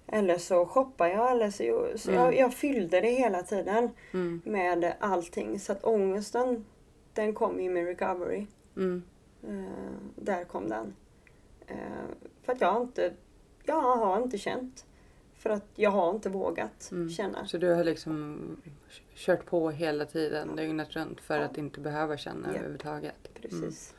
[0.06, 1.30] eller så shoppade jag.
[1.30, 2.22] Eller så, så Mm.
[2.24, 4.42] jag, jag fyllde det hela tiden Mm.
[4.44, 5.60] med allting.
[5.60, 6.64] Så att ångesten
[7.12, 8.46] den kom ju med recovery.
[8.78, 9.02] Mm.
[9.42, 10.94] Eh, där kom den.
[11.66, 11.76] Eh,
[12.42, 13.12] för att jag har inte,
[13.64, 14.84] jag har inte känt.
[15.36, 17.10] För att jag har inte vågat Mm.
[17.10, 17.46] känna.
[17.46, 18.40] Så du har liksom
[19.14, 21.44] kört på hela tiden dygnet runt för Ja.
[21.44, 22.54] att inte behöva känna Ja.
[22.54, 23.34] överhuvudtaget?
[23.34, 23.94] Precis.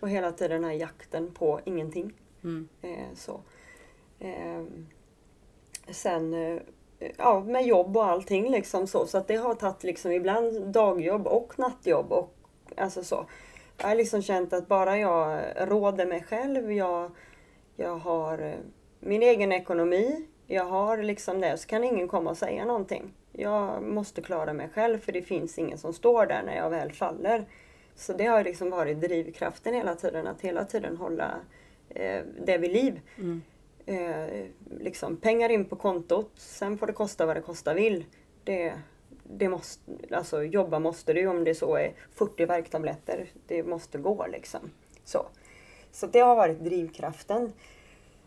[0.00, 2.12] Och hela tiden den här jakten på ingenting.
[2.44, 2.68] Mm.
[2.82, 3.40] Eh, så.
[4.18, 4.64] Eh,
[5.90, 6.62] sen eh,
[7.16, 9.06] ja, med jobb och allting liksom så.
[9.06, 12.12] Så att det har tagit liksom ibland dagjobb och nattjobb.
[12.12, 12.34] Och,
[12.76, 13.26] alltså så.
[13.78, 16.72] Jag har liksom känt att bara jag råder mig själv.
[16.72, 17.10] Jag,
[17.76, 18.54] jag har eh,
[19.00, 20.26] min egen ekonomi.
[20.46, 21.56] Jag har liksom det.
[21.56, 23.14] Så kan ingen komma och säga någonting.
[23.32, 26.92] Jag måste klara mig själv för det finns ingen som står där när jag väl
[26.92, 27.44] faller.
[27.94, 30.26] Så det har liksom varit drivkraften hela tiden.
[30.26, 31.34] Att hela tiden hålla
[31.88, 33.00] eh, det vid liv.
[33.18, 33.42] Mm.
[33.86, 34.44] Eh,
[34.80, 38.04] liksom pengar in på kontot, sen får det kosta vad det kosta vill.
[38.44, 38.72] Det,
[39.28, 43.30] det måste, alltså jobba måste du om det så är 40 värktabletter.
[43.46, 44.70] Det måste gå liksom.
[45.04, 45.26] Så,
[45.92, 47.52] så det har varit drivkraften.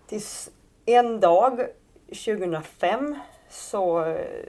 [0.08, 0.52] Tills
[0.86, 1.68] en dag
[2.08, 4.46] 2005 så eh,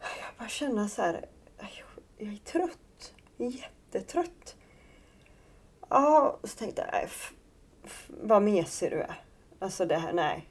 [0.00, 1.26] jag bara känna så här,
[2.18, 3.14] jag är trött.
[3.36, 4.56] Jättetrött.
[5.88, 7.10] Ja, så tänkte jag, äh,
[8.08, 9.22] vad mesig du är.
[9.58, 10.48] Alltså det här, nej.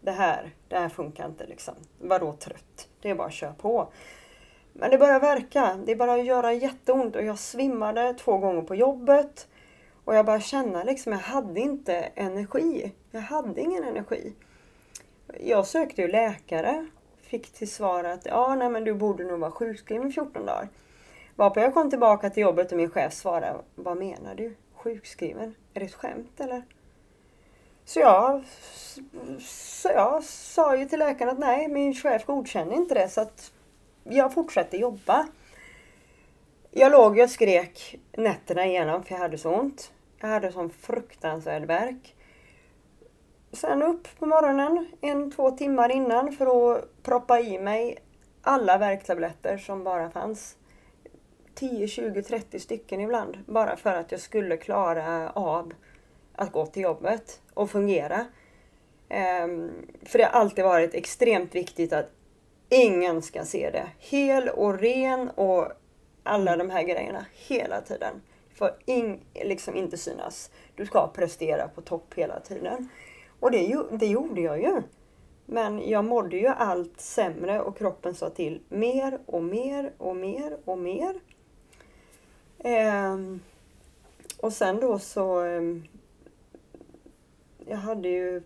[0.00, 1.74] Det här, det här funkar inte liksom.
[2.00, 2.88] Vadå trött?
[3.00, 3.88] Det är bara att köra på.
[4.72, 5.78] Men det börjar verka.
[5.86, 9.48] Det börjar göra jätteont och jag svimmade två gånger på jobbet.
[10.04, 12.92] Och jag bara känna liksom, jag hade inte energi.
[13.10, 14.32] Jag hade ingen energi.
[15.40, 16.86] Jag sökte ju läkare.
[17.20, 20.68] Fick till svar att ja, nej men du borde nog vara sjukskriven 14 dagar.
[21.36, 24.54] Varpå jag kom tillbaka till jobbet och min chef svarade, vad menar du?
[24.74, 25.54] Sjukskriven?
[25.74, 26.62] Är det ett skämt eller?
[27.88, 28.44] Så jag,
[29.40, 33.52] så jag sa ju till läkaren att nej, min chef godkänner inte det så att
[34.04, 35.28] jag fortsätter jobba.
[36.70, 39.92] Jag låg och skrek nätterna igenom för jag hade så ont.
[40.20, 42.16] Jag hade sån fruktansvärd värk.
[43.52, 47.98] Sen upp på morgonen, en, två timmar innan för att proppa i mig
[48.42, 50.56] alla värktabletter som bara fanns.
[51.54, 53.38] 10, 20, 30 stycken ibland.
[53.46, 55.72] Bara för att jag skulle klara av
[56.34, 58.26] att gå till jobbet och fungera.
[59.44, 62.10] Um, för det har alltid varit extremt viktigt att
[62.68, 63.86] ingen ska se det.
[63.98, 65.72] Hel och ren och
[66.22, 68.22] alla de här grejerna hela tiden.
[68.54, 70.50] Får in, liksom inte synas.
[70.74, 72.88] Du ska prestera på topp hela tiden.
[73.40, 74.82] Och det, det gjorde jag ju.
[75.46, 80.56] Men jag mådde ju allt sämre och kroppen sa till mer och mer och mer
[80.64, 81.20] och mer.
[82.64, 83.40] Um,
[84.40, 85.84] och sen då så ehm,
[87.68, 88.42] jag hade ju...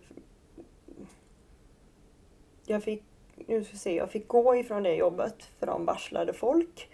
[2.65, 3.03] Jag fick,
[3.35, 6.89] nu ska se, jag fick gå ifrån det jobbet för de varslade folk.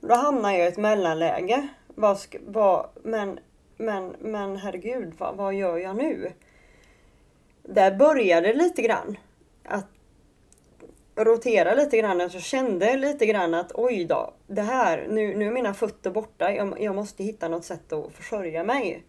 [0.00, 1.68] Då hamnade jag i ett mellanläge.
[1.86, 3.38] Vad, vad, men,
[3.76, 6.32] men, men herregud, vad, vad gör jag nu?
[7.62, 9.16] Där började det lite grann
[9.64, 9.86] att
[11.14, 12.20] rotera lite grann.
[12.20, 16.10] Alltså jag kände lite grann att oj då, det här, nu, nu är mina fötter
[16.10, 16.52] borta.
[16.52, 19.04] Jag, jag måste hitta något sätt att försörja mig.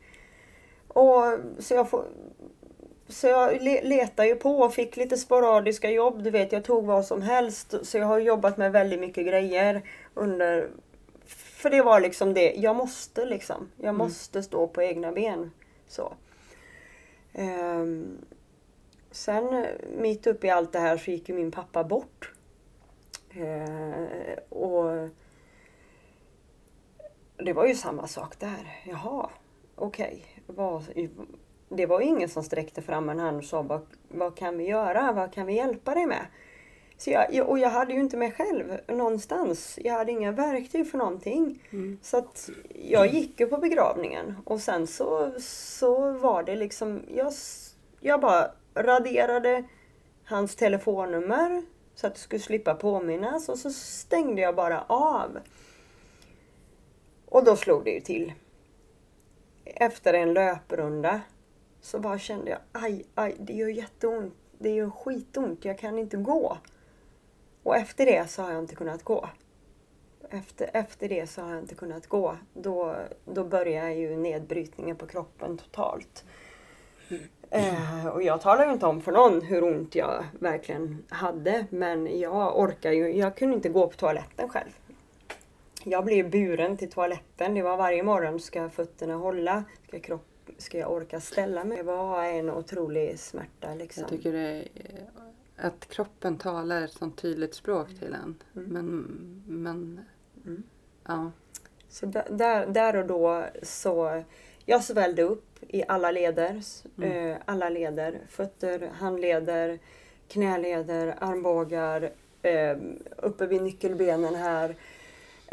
[0.94, 2.06] Och, så jag får,
[3.08, 6.24] så jag letade ju på och fick lite sporadiska jobb.
[6.24, 7.76] Du vet, jag tog vad som helst.
[7.82, 9.82] Så jag har jobbat med väldigt mycket grejer
[10.14, 10.70] under...
[11.26, 13.72] För det var liksom det, jag måste liksom.
[13.78, 13.98] Jag mm.
[13.98, 15.52] måste stå på egna ben.
[15.88, 16.14] Så.
[17.34, 18.18] Um,
[19.12, 19.66] sen
[19.98, 22.34] mitt uppe i allt det här så gick ju min pappa bort.
[23.38, 25.10] Uh, och
[27.38, 28.82] det var ju samma sak där.
[28.86, 29.30] Jaha,
[29.76, 30.26] okej.
[30.26, 30.31] Okay
[31.70, 35.12] det var ingen som sträckte fram en hand och sa vad, vad kan vi göra?
[35.12, 36.26] Vad kan vi hjälpa dig med?
[36.98, 39.80] Så jag, och jag hade ju inte mig själv någonstans.
[39.82, 41.64] Jag hade inga verktyg för någonting.
[41.70, 42.00] Mm.
[42.02, 47.34] Så att jag gick ju på begravningen och sen så, så var det liksom, jag,
[48.00, 49.64] jag bara raderade
[50.26, 51.64] hans telefonnummer
[51.96, 55.40] så att det skulle slippa påminnas och så stängde jag bara av.
[57.26, 58.34] Och då slog det ju till.
[59.76, 61.22] Efter en löprunda
[61.82, 64.34] så bara kände jag aj, aj, det gör jätteont.
[64.60, 65.66] Det gör skitont.
[65.66, 66.58] Jag kan inte gå.
[67.64, 69.30] Och efter det så har jag inte kunnat gå.
[70.30, 72.38] Efter, efter det så har jag inte kunnat gå.
[72.54, 76.26] Då, då börjar ju nedbrytningen på kroppen totalt.
[77.50, 81.66] Eh, och jag talar ju inte om för någon hur ont jag verkligen hade.
[81.70, 83.18] Men jag orkar ju.
[83.18, 84.72] Jag kunde inte gå på toaletten själv.
[85.84, 87.54] Jag blev buren till toaletten.
[87.54, 88.40] Det var varje morgon.
[88.40, 89.64] Ska fötterna hålla?
[89.88, 91.78] Ska kroppen ska jag orka ställa mig?
[91.78, 93.76] Det var en otrolig smärta.
[93.76, 94.02] Liksom.
[94.02, 94.68] Jag tycker det
[95.58, 98.36] att kroppen talar ett sånt tydligt språk till en.
[98.56, 98.70] Mm.
[98.70, 100.06] Men, men
[100.46, 100.64] mm.
[101.08, 101.32] ja.
[101.90, 104.24] Så där, där och då så
[104.66, 106.62] jag svällde upp i alla leder.
[106.98, 107.32] Mm.
[107.32, 108.20] Eh, alla leder.
[108.30, 109.80] Fötter, handleder,
[110.28, 112.12] knäleder, armbågar.
[112.42, 112.78] Eh,
[113.18, 114.76] uppe vid nyckelbenen här.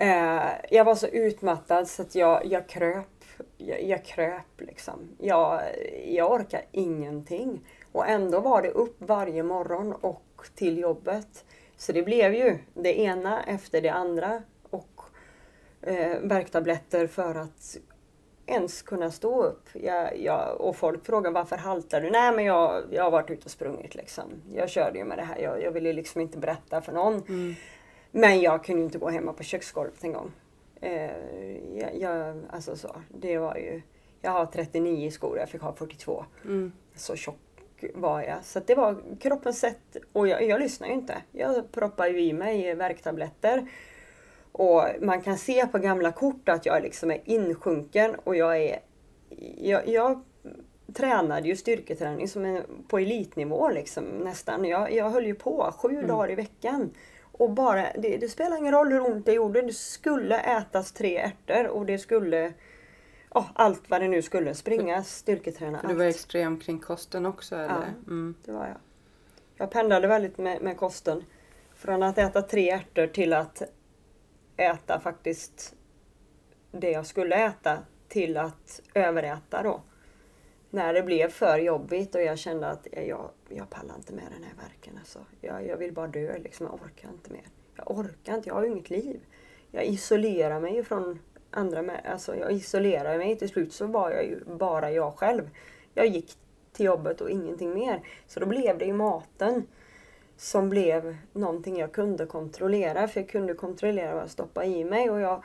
[0.00, 3.06] Eh, jag var så utmattad så att jag, jag kröp
[3.56, 5.08] jag, jag kröp liksom.
[5.18, 5.62] Jag,
[6.06, 7.60] jag orkade ingenting.
[7.92, 11.44] Och ändå var det upp varje morgon och till jobbet.
[11.76, 14.42] Så det blev ju det ena efter det andra.
[14.70, 15.00] Och
[15.82, 17.76] eh, värktabletter för att
[18.46, 19.68] ens kunna stå upp.
[19.72, 22.10] Jag, jag, och folk frågar varför haltar du?
[22.10, 24.24] Nej men jag, jag har varit ute och sprungit liksom.
[24.54, 25.38] Jag körde ju med det här.
[25.38, 27.14] Jag, jag ville liksom inte berätta för någon.
[27.14, 27.54] Mm.
[28.18, 30.32] Men jag kunde inte gå hemma på köksgolvet en gång.
[30.80, 31.10] Eh,
[31.76, 33.82] jag, jag, alltså så, det var ju
[34.20, 36.24] Jag har 39 skor, jag fick ha 42.
[36.44, 36.72] Mm.
[36.96, 37.36] Så tjock
[37.94, 38.44] var jag.
[38.44, 39.96] Så det var kroppens sätt.
[40.12, 41.22] Och jag, jag lyssnar ju inte.
[41.32, 43.66] Jag proppar ju i mig värktabletter.
[44.52, 48.78] Och man kan se på gamla kort att jag liksom är insjunken och jag är...
[49.56, 50.24] Jag, jag
[50.94, 54.64] tränade ju styrketräning som en, på elitnivå liksom nästan.
[54.64, 56.06] Jag, jag höll ju på sju Mm.
[56.06, 56.90] dagar i veckan.
[57.38, 59.62] Och bara, det, det spelar ingen roll hur ont det gjorde.
[59.62, 62.52] Det skulle ätas tre ärtor och det skulle...
[63.34, 64.54] ja, allt vad det nu skulle.
[64.54, 66.14] Springa, styrketräna, För du var allt.
[66.14, 67.94] extrem kring kosten också eller?
[68.06, 68.34] Mm.
[68.44, 68.76] Det var jag.
[69.56, 71.24] Jag pendlade väldigt med, med kosten.
[71.74, 73.62] Från att äta tre ärtor till att
[74.56, 75.74] äta faktiskt
[76.72, 79.80] det jag skulle äta till att överäta då.
[80.70, 84.42] När det blev för jobbigt och jag kände att jag, jag pallar inte med den
[84.42, 84.98] här verken.
[84.98, 85.18] Alltså.
[85.40, 86.66] Jag, jag vill bara dö liksom.
[86.66, 87.46] Jag orkar inte mer.
[87.76, 88.48] Jag orkar inte.
[88.48, 89.20] Jag har ju inget liv.
[89.70, 91.18] Jag isolerar mig från
[91.50, 91.82] andra.
[91.82, 93.36] Med, alltså jag isolerar mig.
[93.36, 95.50] Till slut så var jag ju bara jag själv.
[95.94, 96.38] Jag gick
[96.72, 98.02] till jobbet och ingenting mer.
[98.26, 99.66] Så då blev det ju maten
[100.36, 103.08] som blev någonting jag kunde kontrollera.
[103.08, 105.10] För jag kunde kontrollera vad jag stoppade i mig.
[105.10, 105.44] Och jag,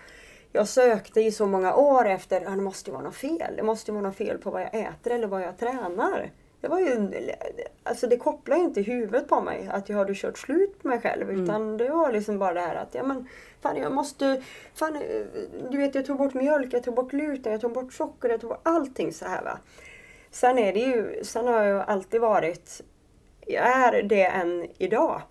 [0.55, 3.53] jag sökte i så många år efter, ja, det måste ju vara något fel.
[3.57, 6.31] Det måste ju vara något fel på vad jag äter eller vad jag tränar.
[6.61, 7.11] Det var ju,
[7.83, 11.01] alltså det kopplade inte i huvudet på mig att jag hade kört slut på mig
[11.01, 11.31] själv.
[11.31, 13.27] Utan det var liksom bara det här att, ja men
[13.61, 14.41] fan jag måste,
[14.73, 15.03] fan
[15.71, 18.41] du vet jag tog bort mjölk, jag tog bort gluten, jag tog bort socker, jag
[18.41, 19.59] tog bort allting så här va.
[20.31, 22.81] Sen är det ju, sen har jag alltid varit,
[23.47, 25.21] jag är det än idag.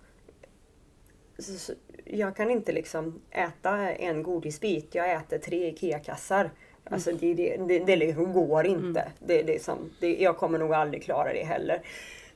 [1.39, 1.73] Så
[2.05, 6.51] Jag kan inte liksom äta en godisbit, jag äter tre IKEA-kassar.
[6.83, 9.11] Alltså det, det, det, det liksom går inte.
[9.19, 11.81] Det, det är som, det, jag kommer nog aldrig klara det heller.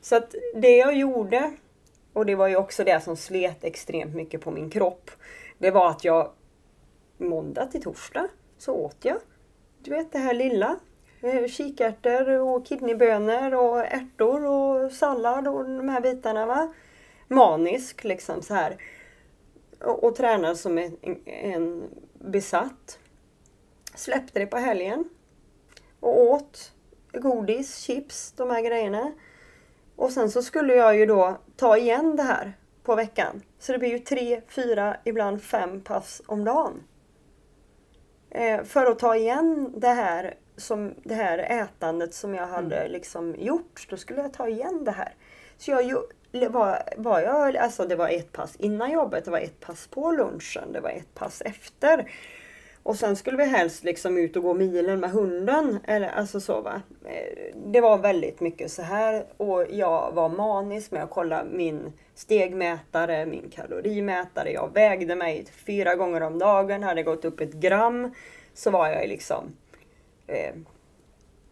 [0.00, 1.52] Så att det jag gjorde,
[2.12, 5.10] och det var ju också det som slet extremt mycket på min kropp.
[5.58, 6.30] Det var att jag
[7.18, 8.28] måndag till torsdag
[8.58, 9.16] så åt jag.
[9.82, 10.76] Du vet det här lilla.
[11.22, 16.72] Eh, Kikärtor och kidneybönor och ärtor och sallad och de här bitarna va.
[17.28, 18.76] Manisk liksom så här.
[19.80, 22.98] Och, och tränade som en, en besatt.
[23.94, 25.04] Släppte det på helgen.
[26.00, 26.72] Och åt
[27.12, 29.12] godis, chips, de här grejerna.
[29.96, 33.42] Och sen så skulle jag ju då ta igen det här på veckan.
[33.58, 36.82] Så det blir ju tre, fyra, ibland fem pass om dagen.
[38.30, 43.34] Eh, för att ta igen det här, som, det här ätandet som jag hade liksom
[43.38, 43.86] gjort.
[43.90, 45.14] Då skulle jag ta igen det här.
[45.58, 45.96] Så jag ju,
[46.32, 50.12] var, var jag, alltså det var ett pass innan jobbet, det var ett pass på
[50.12, 52.10] lunchen, det var ett pass efter.
[52.88, 55.78] Och sen skulle vi helst liksom ut och gå milen med hunden.
[55.84, 56.82] Eller, alltså så va.
[57.04, 59.24] Eh, det var väldigt mycket så här.
[59.36, 64.52] Och jag var manisk med att kolla min stegmätare, min kalorimätare.
[64.52, 66.82] Jag vägde mig fyra gånger om dagen.
[66.82, 68.14] Hade gått upp ett gram.
[68.54, 69.44] Så var jag liksom
[70.26, 70.54] eh,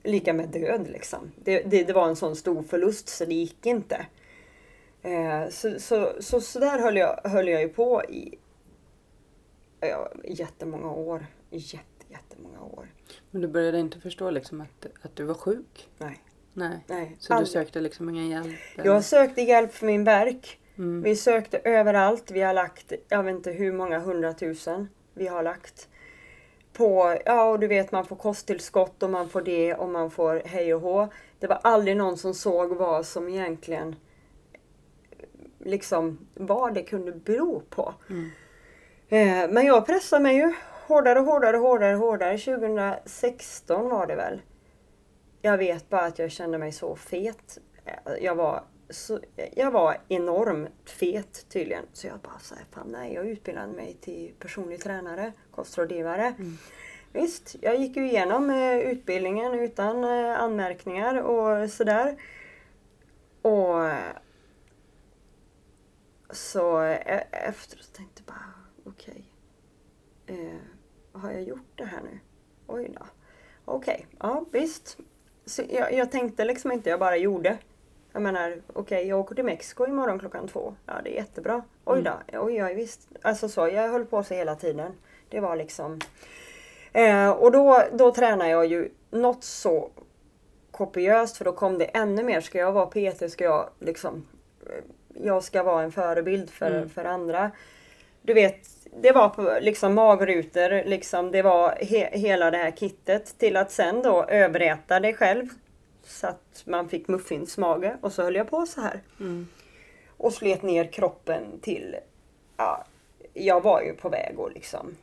[0.02, 1.32] lika med död liksom.
[1.36, 4.06] Det, det, det var en sån stor förlust så det gick inte.
[5.06, 8.38] Eh, så, så, så, så där höll jag, höll jag ju på i
[9.80, 11.26] ja, jättemånga år.
[11.50, 12.88] Jätte, jättemånga år.
[13.30, 15.88] Men du började inte förstå liksom att, att du var sjuk?
[15.98, 16.22] Nej.
[16.52, 16.84] Nej.
[16.86, 17.16] Nej.
[17.18, 17.52] Så du aldrig.
[17.52, 18.56] sökte liksom ingen hjälp?
[18.74, 18.84] eller?
[18.84, 20.60] Jag sökte hjälp för min verk.
[20.78, 21.02] Mm.
[21.02, 22.30] Vi sökte överallt.
[22.30, 25.88] Vi har lagt, jag vet inte hur många hundratusen vi har lagt.
[26.72, 30.42] På, ja och du vet man får kosttillskott och man får det och man får
[30.44, 31.08] hej och hå.
[31.38, 33.96] Det var aldrig någon som såg vad som egentligen
[35.66, 37.94] liksom vad det kunde bero på.
[38.11, 38.31] Mm.
[39.09, 40.52] Eh, men jag pressade mig ju
[40.87, 42.38] hårdare, hårdare, hårdare, hårdare.
[42.38, 44.42] 2016 var det väl.
[45.42, 47.59] Jag vet bara att jag kände mig så fet.
[47.85, 49.20] Eh, Jag var, så,
[49.55, 51.85] jag var enormt fet tydligen.
[51.92, 56.35] Så jag bara såhär, fan nej, jag utbildade mig till personlig tränare, kostrådgivare.
[57.12, 62.16] Visst, jag gick ju igenom eh, utbildningen utan eh, anmärkningar och sådär.
[63.42, 63.74] Och
[66.31, 68.53] så eh, efteråt tänkte jag bara,
[68.85, 69.24] okej.
[70.27, 72.18] Eh, har jag gjort det här nu?
[72.66, 73.07] Oj då.
[73.64, 74.99] Okej, ja visst.
[75.45, 77.59] Så jag, jag tänkte liksom inte, jag bara gjorde.
[78.12, 80.74] Jag menar, okej jag åker till Mexiko imorgon klockan två.
[80.87, 81.62] Ja det är jättebra.
[81.85, 83.09] Oj då, oj ja visst.
[83.22, 84.93] Alltså så, jag höll på så hela tiden.
[85.29, 86.01] Det var liksom...
[86.93, 89.91] Eh, och då, då tränar jag ju något så
[90.70, 92.41] kopiöst för då kom det ännu mer.
[92.41, 94.27] Ska jag vara PT ska jag liksom...
[95.22, 96.88] Jag ska vara en förebild för, Mm.
[96.88, 97.50] för andra.
[98.22, 98.68] Du vet,
[99.02, 103.70] det var på liksom magrutor, liksom, det var he, hela det här kittet till att
[103.72, 105.46] sen då överäta dig själv.
[106.04, 109.00] Så att man fick muffinsmage och så höll jag på så här.
[109.20, 109.48] Mm.
[110.16, 111.96] Och slet ner kroppen till,
[112.56, 112.84] ja,
[113.34, 114.96] jag var ju på väg att liksom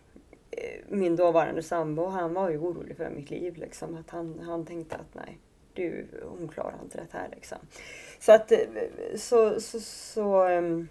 [0.51, 3.57] eh, min dåvarande sambo, han var ju orolig för mitt liv.
[3.57, 3.97] Liksom.
[3.97, 5.38] Att han, han tänkte att nej,
[5.74, 7.30] du, hon klarar inte det här.
[7.36, 7.58] Liksom.
[8.20, 8.60] Så att eh,
[9.16, 10.88] så, så, så um,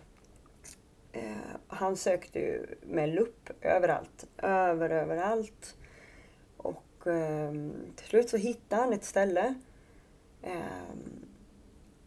[1.13, 1.33] eh,
[1.69, 4.27] han sökte ju med lupp överallt.
[4.39, 5.77] Över, överallt.
[6.57, 7.53] Och eh,
[7.97, 9.55] till slut så hittade han ett ställe.
[10.43, 10.97] Eh,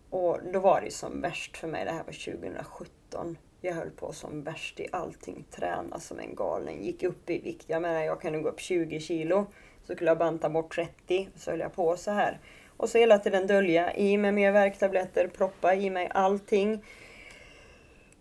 [0.09, 3.37] och då var det som värst för mig, det här var 2017.
[3.61, 7.65] Jag höll på som värst i allting, tränade som en galen, gick upp i vikt.
[7.67, 9.45] Jag menar jag kunde gå upp 20 kilo,
[9.83, 12.39] så skulle jag banta bort 30, så höll jag på så här.
[12.77, 16.83] Och så hela tiden dölja, i mig mer värktabletter, proppa i mig allting.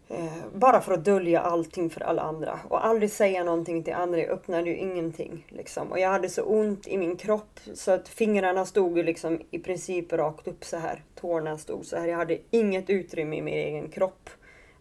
[0.09, 4.19] Eh, bara för att dölja allting för alla andra och aldrig säga någonting till andra.
[4.19, 5.47] Jag öppnade ju ingenting.
[5.49, 5.93] Liksom.
[5.93, 10.13] Och jag hade så ont i min kropp så att fingrarna stod liksom i princip
[10.13, 11.03] rakt upp så här.
[11.15, 12.09] Tårna stod så här.
[12.09, 14.31] Jag hade inget utrymme i min egen kropp.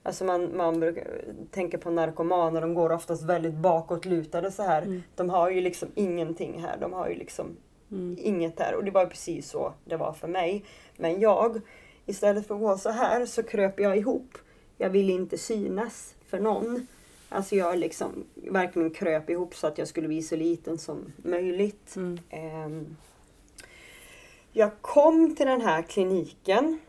[0.04, 1.08] Alltså man, man brukar
[1.52, 4.82] tänka på narkomaner, de går oftast väldigt bakåtlutade så här.
[4.82, 5.04] Mm.
[5.16, 6.78] De har ju liksom ingenting här.
[6.78, 7.58] De har ju liksom
[7.94, 8.18] mm.
[8.20, 8.76] inget där.
[8.76, 10.66] Och det var precis så det var för mig.
[10.98, 11.62] Men jag,
[12.06, 14.38] istället för att gå så här så kröp jag ihop
[14.78, 16.88] jag ville inte synas för någon.
[17.30, 21.96] Alltså jag liksom verkligen kröp ihop så att jag skulle bli så liten som möjligt.
[21.96, 22.20] Mm.
[22.66, 22.98] Um,
[24.52, 26.80] jag kom till den här kliniken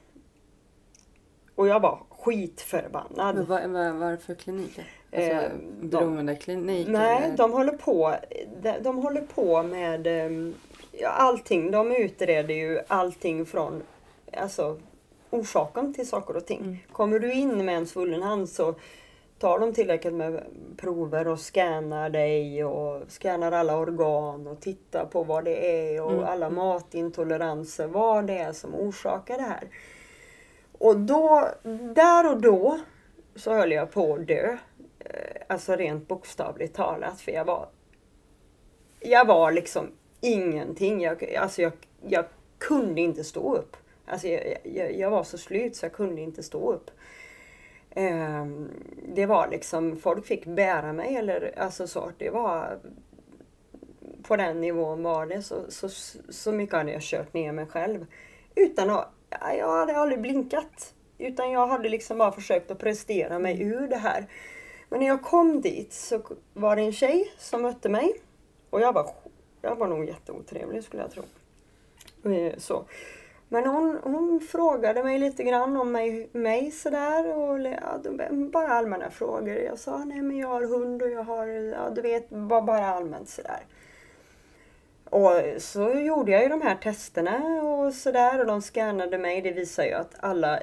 [1.55, 3.37] och jag var skitförbannad.
[3.37, 4.85] Men vad, vad, varför kliniken?
[5.13, 5.51] Alltså, eh,
[5.81, 6.89] beroendeklinik?
[6.89, 7.37] Nej, eller?
[7.37, 8.15] de håller på
[8.63, 10.55] de, de håller på med um,
[11.01, 11.71] ja, allting.
[11.71, 13.83] De utreder ju allting från
[14.33, 14.81] alltså,
[15.31, 16.61] orsaken till saker och ting.
[16.61, 16.77] Mm.
[16.93, 18.75] Kommer du in med en svullen hand så
[19.39, 20.45] tar de tillräckligt med
[20.77, 26.13] prover och scannar dig och scannar alla organ och tittar på vad det är och
[26.13, 26.25] mm.
[26.25, 29.69] alla matintoleranser, vad det är som orsakar det här.
[30.79, 31.49] Och då,
[31.95, 32.81] där och då
[33.37, 34.57] så höll jag på att dö.
[34.99, 37.69] Eh, alltså rent bokstavligt talat för jag var
[39.05, 39.87] jag var liksom
[40.25, 41.01] ingenting.
[41.01, 41.73] Jag, alltså jag,
[42.07, 42.25] jag
[42.59, 43.77] kunde inte stå upp.
[44.07, 46.91] Alltså jag, jag, jag, var så slut så jag kunde inte stå upp.
[47.97, 48.71] Um,
[49.15, 52.11] det var liksom, folk fick bära mig eller alltså så.
[52.19, 52.79] Det var
[54.23, 55.43] på den nivån var det.
[55.43, 55.89] Så, så,
[56.29, 58.07] så mycket hade jag kört ner mig själv.
[58.55, 59.13] Utan att,
[59.59, 60.95] jag hade aldrig blinkat.
[61.19, 64.27] Utan jag hade liksom bara försökt att prestera mig ur det här.
[64.89, 66.23] Men när jag kom dit så
[66.53, 68.15] var det en tjej som mötte mig.
[68.71, 69.11] Och jag var,
[69.65, 71.23] jag var nog jätteotrevlig skulle jag tro.
[72.33, 72.85] Eh, så.
[73.49, 77.37] Men hon, hon frågade mig lite grann om mig, mig sådär.
[77.37, 78.01] Och, ja,
[78.31, 79.57] bara allmänna frågor.
[79.57, 82.87] Jag sa nej men jag har hund och jag har, ja du vet, bara, bara
[82.87, 83.61] allmänt sådär.
[85.05, 89.43] Och så gjorde jag ju de här testerna och sådär och de scannade mig.
[89.43, 90.61] Det visar ju att alla,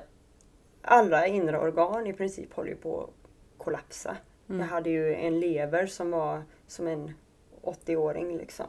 [0.82, 3.10] alla inre organ i princip håller på att
[3.58, 4.18] kollapsa.
[4.50, 4.62] Mm.
[4.62, 7.14] Jag hade ju en lever som var som en
[7.62, 8.66] 80-åring liksom.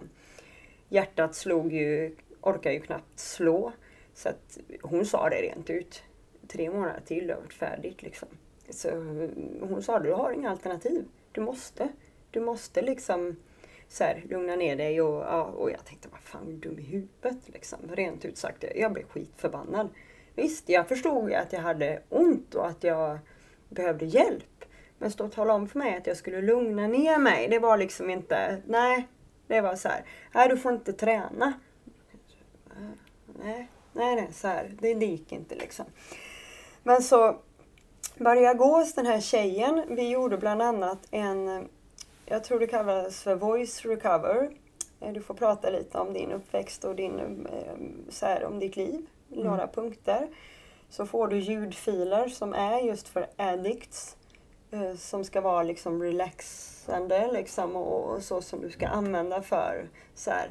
[0.92, 3.72] Hjärtat slog ju, orkar ju knappt slå.
[4.14, 6.02] Så att hon sa det rent ut.
[6.48, 8.28] Tre månader till, det har varit färdigt liksom.
[8.70, 8.90] Så
[9.60, 11.04] hon sa, du har inga alternativ.
[11.32, 11.88] Du måste.
[12.30, 13.36] Du måste liksom
[13.88, 16.78] så här, lugna ner dig och, ja, och jag tänkte, vad fan är du dum
[16.78, 17.78] i huvudet liksom.
[17.92, 19.88] Rent ut sagt, jag blev skitförbannad.
[20.34, 23.18] Visst, jag förstod att jag hade ont och att jag
[23.68, 24.64] behövde hjälp.
[24.98, 27.76] Men stå och tala om för mig att jag skulle lugna ner mig, det var
[27.76, 29.08] liksom inte, nej.
[29.46, 31.52] Det var så här, nej du får inte träna.
[33.26, 35.84] Nej, Nej, nej, så här, det, det gick inte liksom.
[36.82, 37.36] Men så
[38.18, 39.84] började jag gå hos den här tjejen.
[39.88, 41.68] Vi gjorde bland annat en,
[42.26, 44.50] jag tror det kallas för Voice Recover.
[45.00, 47.74] Eh, du får prata lite om din uppväxt och din, eh,
[48.08, 49.06] så här, om ditt liv.
[49.32, 49.44] Mm.
[49.44, 50.28] Några punkter.
[50.90, 54.16] Så får du ljudfiler som är just för addicts.
[54.72, 60.30] Eh, som ska vara liksom relaxande liksom och så som du ska använda för så
[60.30, 60.50] här.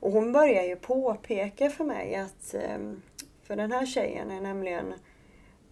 [0.00, 3.02] Och hon börjar ju påpeka för mig att, ehm,
[3.42, 4.94] för den här tjejen är nämligen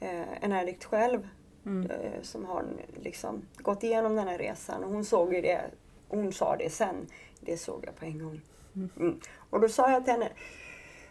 [0.01, 1.29] eh, en addict själv.
[1.67, 1.91] Mm.
[1.91, 2.65] Eh, som har
[3.03, 4.85] liksom gått igenom den här resan.
[4.85, 5.61] Och hon såg ju det,
[6.09, 7.07] hon sa det sen.
[7.41, 8.41] Det såg jag på en gång.
[8.77, 8.91] Mm.
[8.97, 9.21] mm.
[9.51, 10.29] Och då sa jag till henne,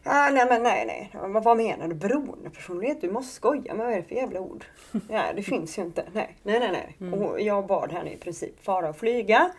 [0.04, 1.12] Ah, nej men nej, nej.
[1.44, 1.96] Vad menar du?
[1.96, 3.02] Beroendepersonlighet?
[3.02, 3.74] Du måste skoja.
[3.74, 4.66] Men vad är det för jävla ord?
[5.10, 6.06] Ja, det finns ju inte.
[6.14, 6.72] Nej, nej, nej.
[6.72, 6.96] nej.
[7.00, 7.14] Mm.
[7.14, 9.52] Och jag bad henne i princip fara och flyga.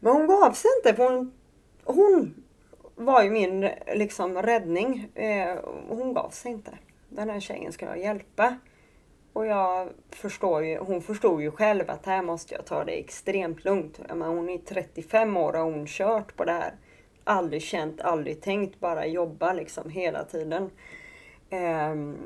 [0.00, 1.32] Men hon gav sig inte för hon
[1.84, 2.34] hon
[2.94, 5.08] var ju min liksom räddning.
[5.14, 5.58] Eh,
[5.88, 6.70] hon gav sig inte.
[7.08, 8.56] Den här tjejen ska jag hjälpa.
[9.32, 13.64] Och jag förstår ju, hon förstod ju själv att här måste jag ta det extremt
[13.64, 14.00] lugnt.
[14.08, 16.74] Men hon är 35 år och hon kört på det här.
[17.24, 20.70] Aldrig känt, aldrig tänkt, bara jobba liksom hela tiden.
[21.50, 22.16] Ehm,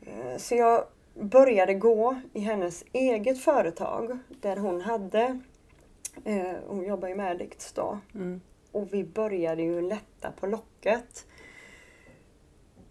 [0.00, 0.84] eh, så jag
[1.14, 5.40] började gå i hennes eget företag där hon hade
[6.24, 7.98] Eh, hon jobbar ju med Addicts då.
[8.14, 8.40] Mm.
[8.72, 11.26] Och vi började ju lätta på locket.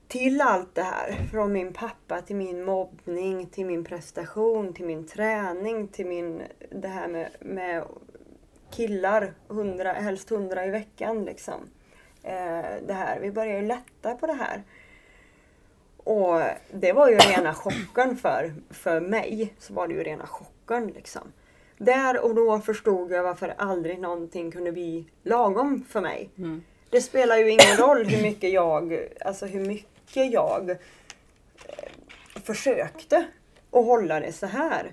[0.07, 1.27] Till allt det här.
[1.31, 6.41] Från min pappa till min mobbning, till min prestation, till min träning, till min...
[6.71, 7.83] Det här med, med
[8.71, 11.69] killar, 100, helst hundra i veckan liksom.
[12.23, 13.19] Eh, det här.
[13.19, 14.63] Vi började ju lätta på det här.
[15.97, 16.41] Och
[16.71, 19.53] det var ju rena chocken för, för mig.
[19.59, 21.33] Så var det ju rena chocken liksom.
[21.77, 26.29] Där och då förstod jag varför aldrig någonting kunde bli lagom för mig.
[26.37, 26.63] Mm.
[26.89, 30.75] Det spelar ju ingen roll hur mycket jag, alltså hur mycket jag eh,
[32.43, 33.27] försökte
[33.71, 34.91] att hålla det så här.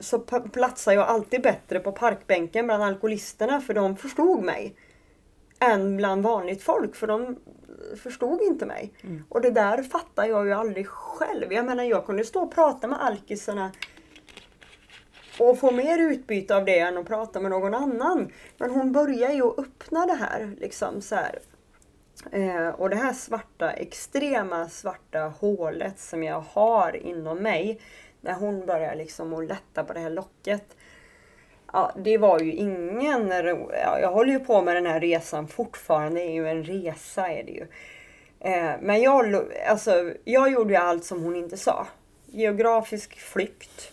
[0.00, 0.18] Så
[0.52, 4.74] platsar jag alltid bättre på parkbänken bland alkoholisterna för de förstod mig.
[5.60, 7.36] Än bland vanligt folk för de
[8.02, 8.92] förstod inte mig.
[9.28, 11.52] Och det där fattar jag ju aldrig själv.
[11.52, 13.72] Jag menar jag kunde stå och prata med alkisarna
[15.38, 18.32] och få mer utbyte av det än att prata med någon annan.
[18.58, 20.56] Men hon börjar ju öppna det här.
[20.60, 21.38] Liksom så här.
[22.32, 27.80] Eh, och det här svarta, extrema svarta hålet som jag har inom mig.
[28.20, 30.76] När hon börjar liksom att lätta på det här locket.
[31.72, 33.70] Ja, det var ju ingen ro...
[33.72, 36.20] ja, Jag håller ju på med den här resan fortfarande.
[36.20, 37.66] Det är ju en resa är det ju.
[38.40, 41.86] Eh, men jag, alltså, jag gjorde ju allt som hon inte sa.
[42.26, 43.92] Geografisk flykt.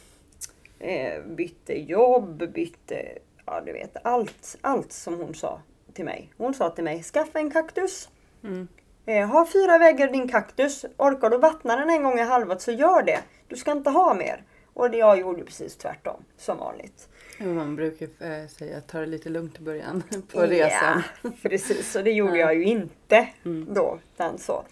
[0.80, 3.18] Eh, bytte jobb, bytte...
[3.46, 3.98] Ja, du vet.
[4.04, 5.62] Allt, allt som hon sa
[5.94, 6.30] till mig.
[6.38, 8.10] Hon sa till mig, skaffa en kaktus.
[8.44, 8.68] Mm.
[9.06, 10.86] Eh, ha fyra väggar i din kaktus.
[10.98, 13.20] Orkar du vattna den en gång i halvåret så gör det.
[13.48, 14.44] Du ska inte ha mer.
[14.74, 17.10] Och jag gjorde precis tvärtom, som vanligt.
[17.40, 20.04] Man brukar eh, säga ta det lite lugnt i början
[20.34, 21.04] på resan.
[21.22, 23.28] Ja, precis, och det gjorde jag ju inte
[23.68, 24.00] då.
[24.18, 24.64] Den så.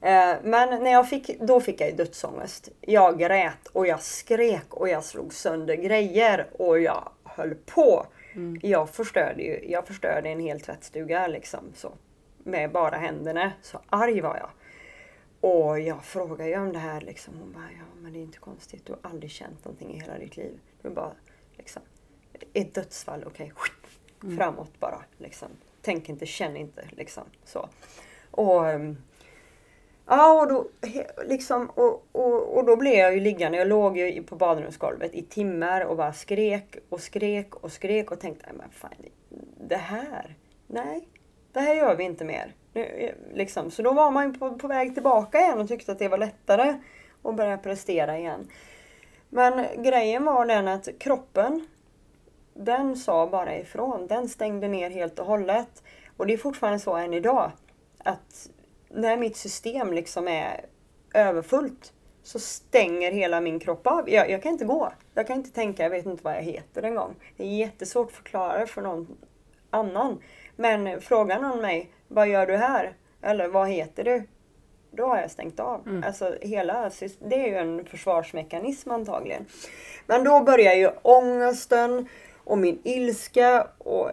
[0.00, 2.68] Eh, Men när jag fick, då fick jag dödsångest.
[2.80, 8.06] Jag grät och jag skrek och jag slog sönder grejer och jag höll på.
[8.62, 11.92] Jag, förstörde ju, jag förstörde en hel tvättstuga liksom så.
[12.44, 13.52] Med bara händerna.
[13.62, 14.50] Så arg var jag.
[15.50, 17.34] Och jag frågade ju om det här liksom.
[17.38, 18.86] Hon bara, ja men det är inte konstigt.
[18.86, 20.60] Du har aldrig känt någonting i hela ditt liv.
[20.82, 21.12] Du bara
[21.56, 21.82] liksom,
[22.52, 23.52] ett dödsfall, okej.
[24.38, 25.48] Framåt bara liksom.
[25.82, 27.24] Tänk inte, känn inte liksom.
[27.44, 27.68] Så.
[28.30, 28.96] Och, ehm,
[30.06, 30.68] ja, och, då,
[31.24, 33.58] liksom, och, och, och då blev jag ju liggande.
[33.58, 38.20] Jag låg ju på badrumsgolvet i timmar och bara skrek och skrek och skrek och
[38.20, 38.90] tänkte, "Nej, men fan,
[39.68, 40.34] det här,
[40.66, 41.08] nej,
[41.52, 42.54] det här gör vi inte mer.
[42.72, 43.70] Nu, liksom.
[43.70, 46.74] Så då var man på, på väg tillbaka igen och tyckte att det var lättare
[47.22, 48.48] att börja prestera igen.
[49.28, 51.66] Men grejen var den att kroppen,
[52.54, 54.06] den sa bara ifrån.
[54.06, 55.82] Den stängde ner helt och hållet.
[56.16, 57.50] Och det är fortfarande så än idag.
[57.98, 58.50] Att
[58.88, 60.64] när mitt system liksom är
[61.14, 61.92] överfullt
[62.22, 64.10] så stänger hela min kropp av.
[64.10, 64.92] Jag, jag kan inte gå.
[65.14, 67.14] Jag kan inte tänka, jag vet inte vad jag heter en gång.
[67.36, 69.16] Det är jättesvårt att förklara för någon
[69.70, 70.18] annan.
[70.62, 72.92] Men frågar någon mig, vad gör du här?
[73.22, 74.22] Eller vad heter du?
[74.90, 76.02] Då har jag stängt av.
[76.06, 79.46] Alltså hela, det är ju en försvarsmekanism antagligen.
[80.06, 82.08] Men då börjar ju ångesten
[82.44, 84.10] och min ilska och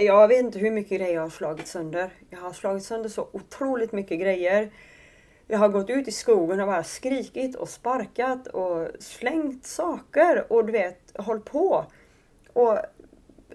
[0.00, 2.10] jag vet inte hur mycket grejer jag har slagit sönder.
[2.30, 4.70] Jag har slagit sönder så otroligt mycket grejer.
[5.46, 10.66] Jag har gått ut i skogen och bara skrikit och sparkat och slängt saker och
[10.66, 11.84] du vet, hållit på.
[12.52, 12.78] Och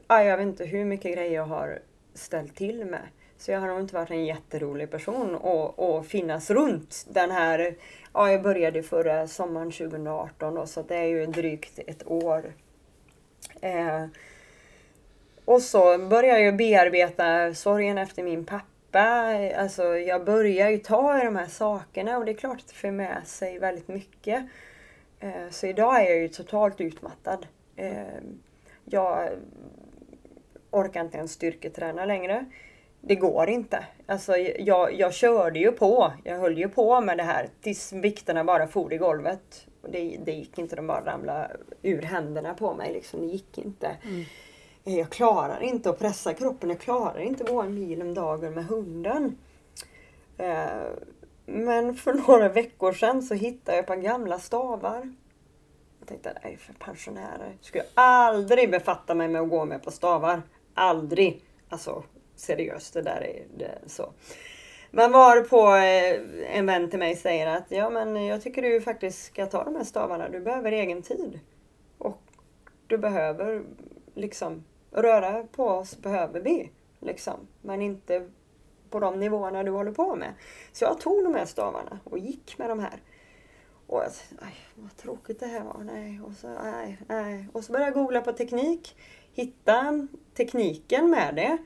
[0.08, 1.80] ja, jag vet inte hur mycket grejer jag har
[2.16, 3.02] ställt till med.
[3.38, 7.76] Så jag har nog inte varit en jätterolig person att att finnas runt den här...
[8.14, 12.54] Ja, jag började förra sommaren 2018 då, så det är ju drygt ett år.
[13.62, 14.06] Eh,
[15.46, 18.70] och så började jag bearbeta sorgen efter min pappa.
[19.58, 22.74] Alltså jag börjar ju ta i de här sakerna och det är klart att det
[22.74, 24.46] för med sig väldigt mycket.
[25.20, 27.48] Eh, Så idag är jag ju totalt utmattad.
[27.76, 28.04] Eh,
[28.86, 29.30] Jag
[30.76, 32.46] orkar inte ens styrketräna längre.
[33.02, 33.86] Det går inte.
[34.06, 36.14] Alltså jag, jag körde ju på.
[36.24, 39.68] Jag höll ju på med det här tills vikterna bara for i golvet.
[39.90, 42.94] Det, det gick inte, de bara ramlade ur händerna på mig.
[42.94, 43.22] Liksom.
[43.22, 43.98] Det gick inte.
[44.84, 46.70] Jag klarar inte att pressa kroppen.
[46.70, 49.38] Jag klarar inte att gå en mil om dagen med hunden.
[50.38, 50.66] Eh,
[51.46, 55.14] Men för några veckor sedan så hittade jag ett par gamla stavar.
[56.00, 57.58] Jag tänkte, är för pensionärer.
[57.62, 60.42] Skulle jag aldrig befatta mig med att gå med på stavar.
[60.76, 61.44] Aldrig.
[61.70, 62.04] Alltså
[62.36, 64.14] seriöst, det där är det så.
[64.92, 68.82] Men var på eh, en vän till mig säger att ja men jag tycker du
[68.82, 70.30] faktiskt ska ta de här stavarna.
[70.30, 71.40] Du behöver egen tid.
[71.98, 72.22] Och
[72.88, 73.64] du behöver
[74.14, 76.72] liksom röra på oss behöver vi.
[77.00, 77.48] Liksom.
[77.62, 78.30] Men inte
[78.90, 80.34] på de nivåerna du håller på med.
[80.72, 83.02] Så jag tog de här stavarna och gick med de här.
[83.88, 84.12] Och jag
[84.42, 85.84] aj, vad tråkigt det här var.
[85.84, 86.22] Nej.
[86.22, 87.48] Och, så, nej, nej.
[87.54, 88.96] och så började jag googla på teknik
[89.36, 91.58] hitta tekniken med det.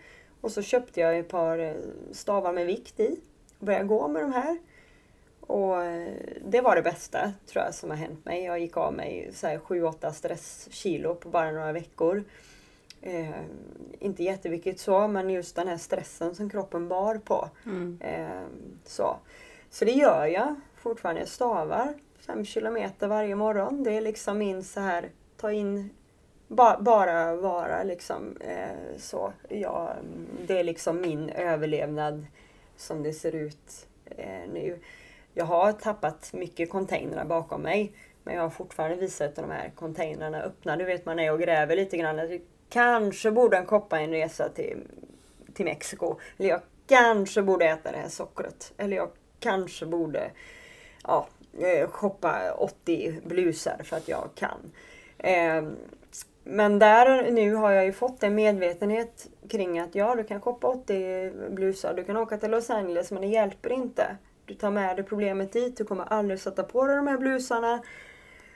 [0.42, 1.74] Och så köpte jag ett par eh,
[2.12, 3.20] stavar med vikt i.
[3.60, 4.58] Och började gå med de här.
[5.40, 6.14] Och eh,
[6.46, 8.44] det var det bästa tror jag som har hänt mig.
[8.44, 12.24] Jag gick av mig 7-8 stresskilo på bara några veckor.
[13.02, 13.42] Eh,
[14.00, 17.50] inte jätteviktigt så, men just den här stressen som kroppen bar på.
[17.66, 17.98] Mm.
[18.02, 18.48] Eh,
[18.86, 19.18] så.
[19.70, 21.22] så det gör jag fortfarande.
[21.22, 23.84] Jag stavar 5 kilometer varje morgon.
[23.84, 25.90] Det är liksom min så här, ta in,
[26.50, 29.34] ba, bara vara liksom eh, så.
[29.50, 29.94] Ja,
[30.48, 32.26] det är liksom min överlevnad
[32.78, 34.80] som det ser ut eh, nu.
[35.34, 37.94] Jag har tappat mycket containrar bakom mig.
[38.24, 40.78] Men jag har fortfarande visat de här containrarna öppna.
[40.78, 42.18] Du vet man är och gräver lite grann.
[42.18, 44.88] Jag kanske borde en koppa en resa till,
[45.54, 46.16] till Mexiko.
[46.38, 48.74] Eller jag kanske borde äta det här sockret.
[48.78, 50.32] Eller jag kanske borde
[51.04, 51.28] ja,
[51.60, 54.72] eh, shoppa 80 blusar för att jag kan.
[55.18, 55.76] Ehm,
[56.52, 60.68] men där nu har jag ju fått en medvetenhet kring att ja, du kan shoppa
[60.68, 64.18] 80 blusar, du kan åka till Los Angeles men det hjälper inte.
[64.46, 67.84] Du tar med dig problemet dit, du kommer aldrig sätta på dig de här blusarna.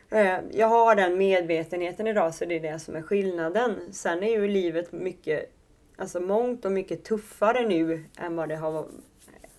[0.10, 3.94] Eh, jag har den medvetenheten idag så det är det som är skillnaden.
[3.94, 5.52] Sen är ju livet mycket,
[5.98, 8.86] alltså mångt och mycket tuffare nu än vad det, har,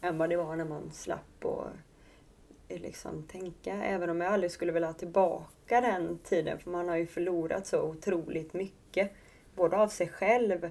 [0.01, 1.67] än vad det var när man slapp och
[2.69, 3.75] liksom tänka.
[3.75, 7.67] Även om jag aldrig skulle vilja ha tillbaka den tiden för man har ju förlorat
[7.67, 9.13] så otroligt mycket.
[9.55, 10.71] Både av sig själv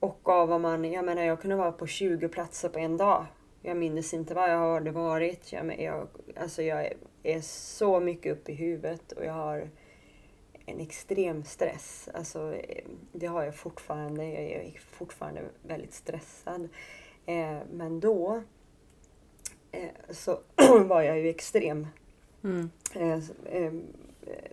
[0.00, 3.26] och av vad man, jag menar jag kunde vara på 20 platser på en dag.
[3.62, 5.52] Jag minns inte vad jag hade varit.
[5.52, 6.92] Jag, jag, alltså jag
[7.22, 9.70] är så mycket uppe i huvudet och jag har
[10.66, 12.08] en extrem stress.
[12.14, 12.54] Alltså,
[13.12, 14.24] det har jag fortfarande.
[14.24, 16.68] Jag är fortfarande väldigt stressad.
[17.26, 18.42] Eh, men då
[20.10, 20.38] så
[20.84, 21.86] var jag ju extrem.
[22.44, 22.70] Mm.
[22.94, 23.72] Eh, eh,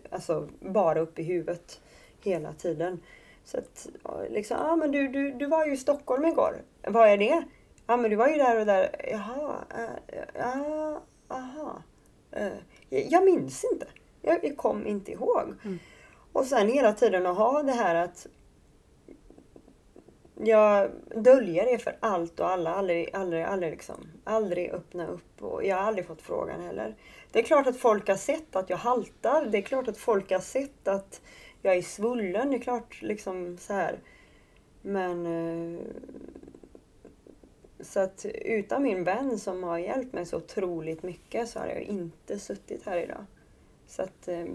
[0.09, 1.82] alltså bara uppe i huvudet
[2.24, 2.99] hela tiden.
[3.43, 3.88] Så att
[4.30, 6.61] liksom, ja ah, men du, du, du var ju i Stockholm igår.
[6.88, 7.43] Vad är det?
[7.88, 8.95] Ja men du var ju där och där.
[9.11, 11.82] Jaha, äh, ja, aha.
[12.32, 12.51] Äh,
[12.89, 13.88] jag minns inte.
[14.22, 15.53] Jag, jag kom inte ihåg.
[15.63, 15.80] Mm.
[16.34, 18.28] Och sen hela tiden att ha det här att
[20.43, 22.75] jag döljer det för allt och alla.
[22.75, 25.41] Aldrig, aldrig, aldrig, liksom, aldrig öppna upp.
[25.43, 26.95] Och jag har aldrig fått frågan heller.
[27.31, 29.45] Det är klart att folk har sett att jag haltar.
[29.45, 31.21] Det är klart att folk har sett att
[31.61, 32.49] jag är svullen.
[32.49, 33.99] Det är klart liksom så här.
[34.81, 35.79] Men eh,
[37.79, 41.81] så att utan min vän som har hjälpt mig så otroligt mycket så hade jag
[41.81, 43.25] inte suttit här idag.
[43.88, 44.45] Så att, eh,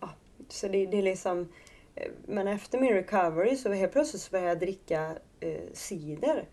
[0.00, 0.10] ja,
[0.48, 1.48] så det, det är liksom,
[2.26, 6.48] men efter min recovery så helt plötsligt så började jag dricka eh, cider.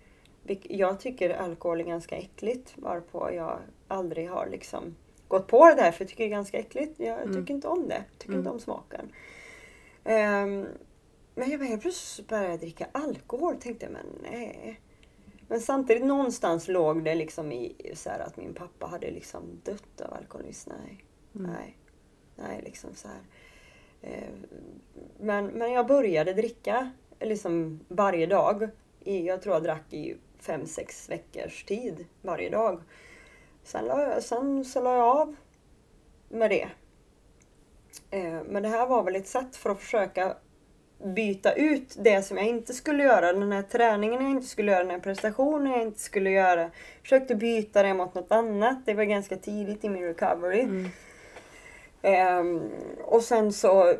[0.63, 4.95] Jag tycker alkohol är ganska äckligt varpå jag aldrig har liksom
[5.27, 6.99] gått på det där för jag tycker det är ganska äckligt.
[6.99, 7.33] Jag mm.
[7.33, 7.95] tycker inte om det.
[7.95, 8.39] Jag tycker mm.
[8.39, 9.11] inte om smaken.
[10.03, 10.67] Um,
[11.35, 13.55] men jag helt plötsligt började jag dricka alkohol.
[13.55, 14.79] Tänkte men nej.
[15.47, 20.01] Men samtidigt någonstans låg det liksom i så här, att min pappa hade liksom dött
[20.01, 20.69] av alkoholism.
[20.69, 21.51] Nej, mm.
[21.51, 21.77] nej,
[22.35, 23.21] nej liksom så här.
[24.05, 24.29] Eh,
[25.19, 28.69] men, men jag började dricka liksom varje dag.
[29.03, 32.81] I, jag tror jag drack i fem, sex veckors tid varje dag.
[33.63, 35.35] Sen, la jag, sen så la jag av
[36.29, 36.67] med det.
[38.11, 40.37] Eh, men det här var väl ett sätt för att försöka
[41.03, 43.33] byta ut det som jag inte skulle göra.
[43.33, 46.71] Den här träningen jag inte skulle göra, den här prestationen jag inte skulle göra.
[47.01, 48.85] Försökte byta det mot något annat.
[48.85, 50.61] Det var ganska tidigt i min recovery.
[50.61, 50.89] Mm.
[52.05, 52.71] Um,
[53.03, 53.93] och sen så...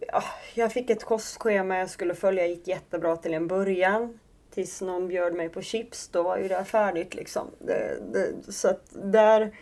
[0.00, 0.22] Ja,
[0.54, 2.46] jag fick ett kostschema jag skulle följa.
[2.46, 4.18] gick jättebra till en början.
[4.50, 6.08] Tills någon bjöd mig på chips.
[6.08, 7.50] Då var ju det färdigt liksom.
[7.58, 9.56] Det, det, så att där...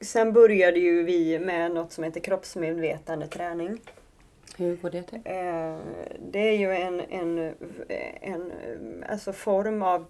[0.00, 3.80] Sen började ju vi med något som heter kroppsmedvetande träning.
[4.56, 5.20] Hur går det till?
[5.24, 5.78] Eh,
[6.32, 7.54] det är ju en, en,
[8.20, 8.52] en
[9.08, 10.06] alltså form av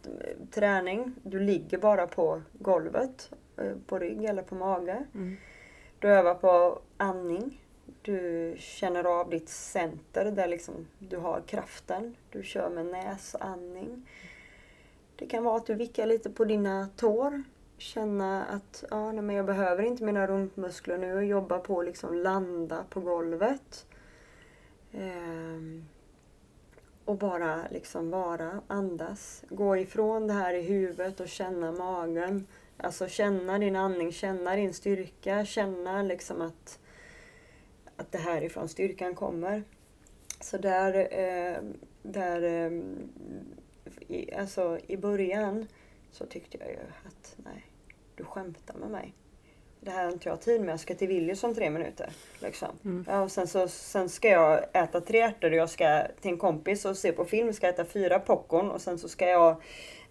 [0.55, 1.15] träning.
[1.23, 5.05] Du ligger bara på golvet, eh, på rygg eller på mage.
[5.15, 5.37] Mm.
[6.05, 7.61] Du övar på andning.
[8.03, 12.17] Du känner av ditt center där liksom du har kraften.
[12.31, 14.09] Du kör med näsandning.
[15.17, 17.43] Det kan vara att du vickar lite på dina tår.
[17.79, 21.87] Känna att ja, nej, men jag behöver inte mina rumpmuskler nu och jobba på att
[21.87, 23.87] liksom landa på golvet.
[24.93, 25.85] Ehm,
[27.05, 29.45] och bara liksom vara, andas.
[29.49, 32.47] Gå ifrån det här i huvudet och känna magen.
[32.77, 36.79] Alltså känna din andning, känna din styrka, känna liksom att,
[37.97, 39.63] att det härifrån styrkan kommer.
[40.41, 41.63] Så där, eh,
[42.03, 42.73] där eh,
[44.09, 45.67] i, alltså i början
[46.13, 47.67] så tyckte jag ju att nej,
[48.15, 49.15] du skämtar med mig.
[49.81, 52.13] det här har inte jag tid med, jag ska till Willys om tre minuter.
[52.39, 53.05] Liksom.
[53.09, 56.39] Ja, och sen, så, sen ska jag äta tre ärtor och jag ska till en
[56.39, 59.63] kompis och se på film, ska äta fyra popcorn och sen så ska jag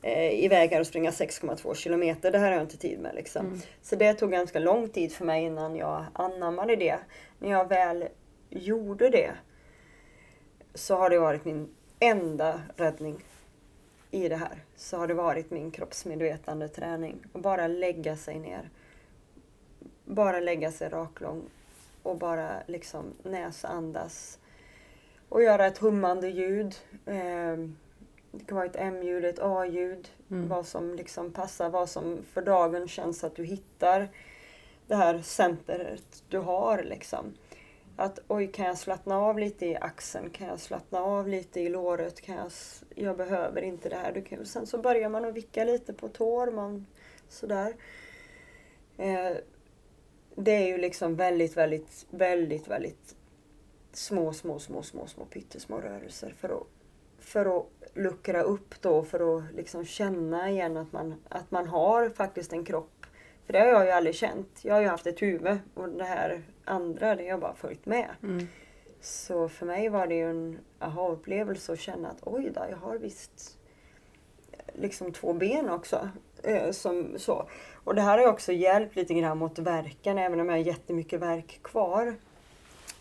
[0.03, 2.31] eh, iväg här och springa 6,2 kilometer.
[2.31, 3.15] Det här har jag inte tid med.
[3.15, 3.61] Liksom.
[3.81, 6.99] Så det tog ganska lång tid för mig innan jag anammade det.
[7.39, 8.07] När jag väl
[8.49, 9.31] gjorde det
[10.73, 13.23] så har det varit min enda räddning
[14.11, 14.63] i det här.
[14.75, 17.25] Så har det varit min kroppsmedvetande träning.
[17.31, 18.69] Och bara lägga sig ner.
[20.05, 21.43] Bara lägga sig raklång
[22.03, 24.39] och bara liksom näsandas.
[25.29, 26.75] Och göra ett hummande ljud.
[27.05, 27.57] Eh,
[28.35, 30.09] det kan vara ett M-ljud, ett A-ljud.
[30.31, 30.47] Mm.
[30.47, 34.09] Vad som liksom passar, vad som för dagen känns att du hittar
[34.87, 37.33] det här centret du har liksom.
[37.95, 40.29] Att oj, kan jag slappna av lite i axeln?
[40.29, 42.21] Kan jag slappna av lite i låret?
[42.21, 42.51] Kan jag,
[42.95, 44.11] jag behöver inte det här.
[44.13, 46.51] Du kan, sen så börjar man att vicka lite på tår.
[46.51, 46.85] Man,
[47.29, 47.73] sådär.
[48.97, 49.31] Eh,
[50.35, 53.15] det är ju liksom väldigt, väldigt, väldigt, väldigt
[53.91, 56.67] små, små, små, små, små pyttesmå rörelser för att,
[57.19, 62.09] för att luckra upp då, för att liksom känna igen att man, att man har
[62.09, 63.05] faktiskt en kropp.
[63.45, 64.59] För det har jag ju aldrig känt.
[64.61, 67.85] Jag har ju haft ett huvud och det här andra, det har jag bara följt
[67.85, 68.09] med.
[68.23, 68.47] Mm.
[69.01, 72.97] Så för mig var det ju en aha-upplevelse att känna att oj då, jag har
[72.97, 73.57] visst
[74.73, 76.09] liksom två ben också.
[76.43, 77.49] Eh, som, så.
[77.73, 80.63] Och det här har ju också hjälpt lite grann mot verken, även om jag har
[80.63, 82.15] jättemycket verk kvar.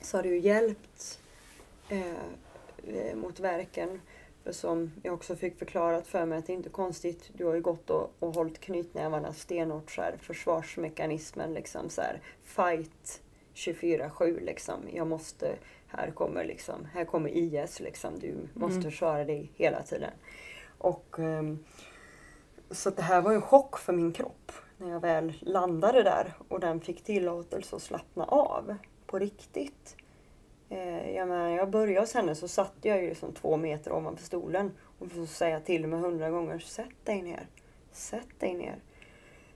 [0.01, 1.20] Så har det ju hjälpt
[1.88, 2.11] eh,
[2.86, 4.01] eh, mot verken.
[4.51, 7.61] Som jag också fick förklarat för mig att det är inte konstigt, du har ju
[7.61, 13.22] gått och, och hållit knytnävarna stenhårt så här, försvarsmekanismen liksom så här, fight
[13.55, 14.74] 24-7 liksom.
[14.93, 18.90] Jag måste, här kommer liksom, här kommer IS liksom, du måste Mm.
[18.90, 20.11] försvara dig hela tiden.
[20.78, 21.64] Och ehm,
[22.70, 26.61] så det här var en chock för min kropp när jag väl landade där och
[26.61, 28.76] den fick tillåtelse att slappna av
[29.07, 29.97] på riktigt.
[30.73, 34.25] Eh, jag, menar, jag började hos henne så satt jag ju liksom två meter ovanför
[34.25, 37.47] stolen och så säga till mig hundra gånger Sätt dig ner.
[37.93, 38.77] Sätt dig ner.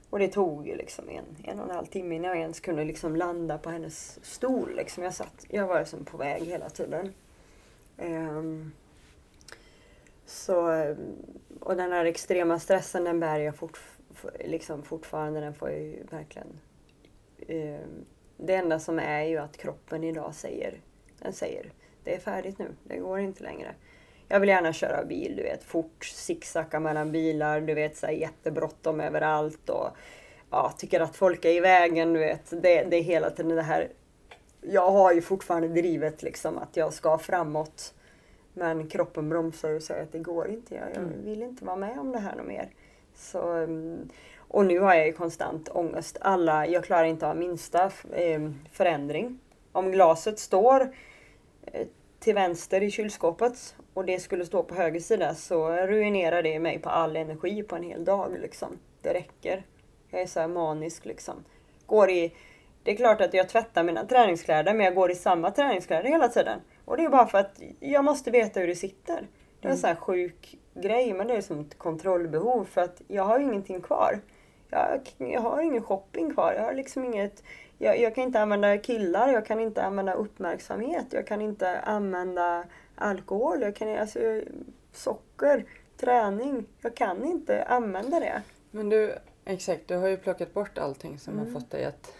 [0.09, 2.83] Och det tog ju liksom en, en och en halv timme innan jag ens kunde
[2.83, 4.75] liksom landa på hennes stol.
[4.75, 5.03] Liksom.
[5.03, 7.13] Jag, satt, jag var liksom på väg hela tiden.
[7.97, 8.71] Ehm,
[10.25, 10.85] så,
[11.59, 13.79] och den här extrema stressen den bär jag fort,
[14.45, 15.39] liksom fortfarande.
[15.39, 16.59] Den får jag ju verkligen...
[17.47, 18.05] ehm,
[18.37, 20.81] det enda som är ju att kroppen idag säger,
[21.19, 21.71] den säger
[22.03, 23.75] det är färdigt nu, det går inte längre.
[24.27, 28.13] Jag vill gärna köra bil, du vet, fort, zigzacka mellan bilar, du vet, så här,
[28.13, 29.87] jättebråttom överallt och
[30.51, 32.49] ja, tycker att folk är i vägen, du vet.
[32.49, 33.87] Det, det är hela tiden det här.
[34.61, 37.93] Jag har ju fortfarande drivet liksom att jag ska framåt.
[38.53, 41.25] Men kroppen bromsar och säger att det går inte, jag, jag Mm.
[41.25, 42.69] vill inte vara med om det här något mer.
[43.15, 46.17] Så, mm, och nu har jag ju konstant ångest.
[46.21, 49.39] Alla, jag klarar inte av minsta eh, förändring.
[49.77, 50.81] Om glaset står
[51.65, 51.87] eh,
[52.19, 56.79] till vänster i kylskåpet och det skulle stå på höger sida så ruinerar det mig
[56.79, 58.37] på all energi på en hel dag.
[58.39, 58.79] Liksom.
[59.01, 59.65] Det räcker.
[60.09, 61.43] Jag är så här manisk liksom.
[61.85, 62.33] Går i,
[62.83, 66.27] det är klart att jag tvättar mina träningskläder men jag går i samma träningskläder hela
[66.27, 66.59] tiden.
[66.85, 69.27] Och det är bara för att jag måste veta hur det sitter.
[69.59, 73.01] Det är en sån här sjuk grej men det är som ett kontrollbehov för att
[73.07, 74.19] jag har ju ingenting kvar.
[74.69, 76.53] Jag, jag har ingen shopping kvar.
[76.53, 77.43] Jag har liksom inget
[77.77, 82.63] jag, jag kan inte använda killar, jag kan inte använda uppmärksamhet, jag kan inte använda
[82.95, 84.41] alkohol, jag kan, alltså,
[84.91, 85.65] socker,
[85.97, 86.65] träning.
[86.81, 88.41] Jag kan inte använda det.
[88.71, 89.15] Men du,
[89.45, 91.45] exakt, du har ju plockat bort allting som Mm.
[91.45, 92.13] har fått dig att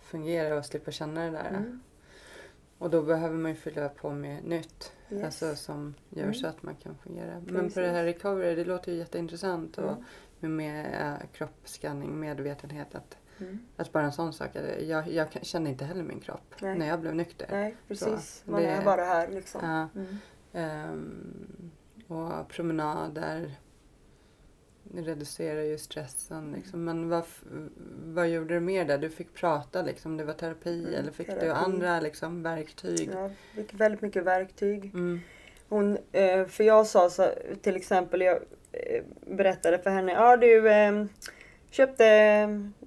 [0.00, 1.48] fungera och slippa känna det där.
[1.48, 1.80] Mm.
[2.78, 4.92] Och då behöver man ju fylla på med nytt.
[5.10, 5.24] Yes.
[5.24, 6.34] Alltså som gör Mm.
[6.34, 7.34] så att man kan fungera.
[7.34, 7.74] Men på Precis.
[7.74, 9.78] det här recovery, det låter ju jätteintressant.
[9.78, 9.92] Och
[10.40, 12.94] med, med äh, kroppsskanning, medvetenhet.
[12.94, 13.58] Att, Mm.
[13.76, 14.50] att bara en sån sak.
[14.80, 16.78] Jag, jag kände inte heller min kropp Nej.
[16.78, 17.46] när jag blev nykter.
[17.50, 18.42] Nej, precis.
[18.44, 19.60] Så, Man det- är bara här liksom.
[19.64, 20.00] Ja.
[20.00, 20.16] Mm.
[20.52, 21.70] Ehm,
[22.08, 23.50] och promenader
[24.94, 26.52] reducerar ju stressen.
[26.52, 26.84] Liksom.
[26.84, 27.24] Men vad,
[28.04, 28.98] vad gjorde du mer där?
[28.98, 30.16] Du fick prata liksom.
[30.16, 31.48] Det var terapi Mm, eller fick du terapi.
[31.64, 33.10] andra liksom, verktyg?
[33.14, 34.84] Jag fick väldigt mycket verktyg.
[34.84, 35.20] Mm.
[35.68, 37.30] Hon, eh, för jag sa så,
[37.62, 38.36] till exempel, jag
[38.72, 41.04] eh, berättade för henne, ja du eh,
[41.74, 42.06] köpte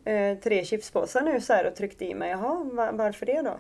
[0.05, 2.29] eh, tre chipspåsar nu så här och tryckte i mig.
[2.31, 3.53] Jaha, va- varför det då?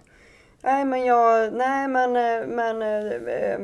[0.61, 3.59] Nej men jag, nej men, eh, men eh,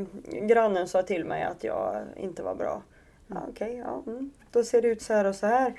[0.48, 2.82] grannen sa till mig att jag inte var bra.
[3.28, 4.32] Ja, Okej, ja, mm.
[4.52, 5.74] då ser det ut så här och så här.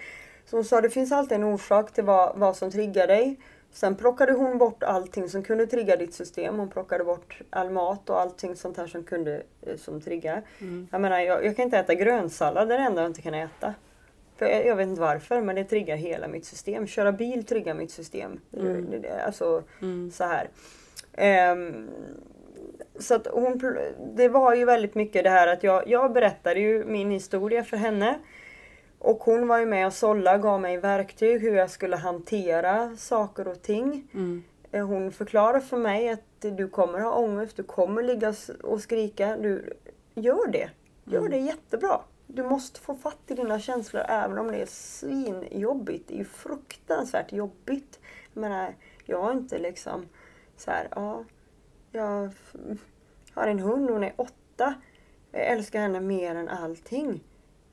[0.46, 3.36] Så hon sa det finns alltid en orsak till vad, vad som triggar dig.
[3.72, 6.58] Sen plockade hon bort allting som kunde trigga ditt system.
[6.58, 10.42] Hon plockade bort all mat och allting sånt här som kunde eh, som triggar.
[10.60, 10.88] Mm.
[10.92, 13.34] Jag menar, jag, jag kan inte äta grönsallad, det är det enda jag inte kan
[13.34, 13.74] äta.
[14.36, 16.86] För jag, jag vet inte varför men det triggar hela mitt system.
[16.86, 18.40] Köra bil triggar mitt system.
[18.56, 19.04] Mm.
[19.26, 20.10] Alltså Mm.
[20.10, 20.48] så här.
[21.12, 21.88] Ehm,
[22.98, 23.76] så att hon,
[24.16, 27.76] det var ju väldigt mycket det här att jag, jag berättade ju min historia för
[27.76, 28.18] henne.
[28.98, 33.48] Och hon var ju med och sålla, gav mig verktyg hur jag skulle hantera saker
[33.48, 34.08] och ting.
[34.14, 34.42] Mm.
[34.72, 39.36] Eh, Hon förklarar för mig att du kommer ha ångest, du kommer ligga och skrika.
[39.36, 39.72] Du,
[40.14, 40.70] gör det.
[41.04, 41.30] Gör Mm.
[41.30, 42.00] det jättebra.
[42.26, 46.08] Du måste få fatt i dina känslor även om det är svinjobbigt.
[46.08, 48.00] Det är ju fruktansvärt jobbigt.
[48.32, 50.08] Jag menar, jag har inte liksom
[50.56, 51.24] så här, ja,
[51.92, 52.30] jag
[53.34, 54.74] har en hund, hon är åtta.
[55.32, 57.20] Jag älskar henne mer än allting.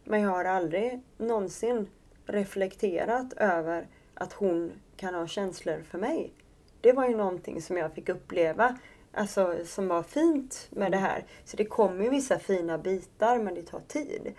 [0.03, 1.87] Men jag har aldrig någonsin
[2.25, 6.33] reflekterat över att hon kan ha känslor för mig.
[6.81, 8.77] Det var ju någonting som jag fick uppleva,
[9.13, 11.25] alltså som var fint med det här.
[11.45, 14.33] Så det kommer ju vissa fina bitar men det tar tid.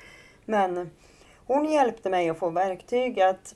[0.45, 0.91] Men
[1.47, 3.55] hon hjälpte mig att få verktyg att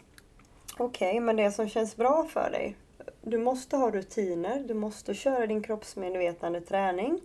[0.78, 2.76] okej, men det som känns bra för dig.
[3.22, 7.20] Du måste ha rutiner, du måste köra din kroppsmedvetande träning.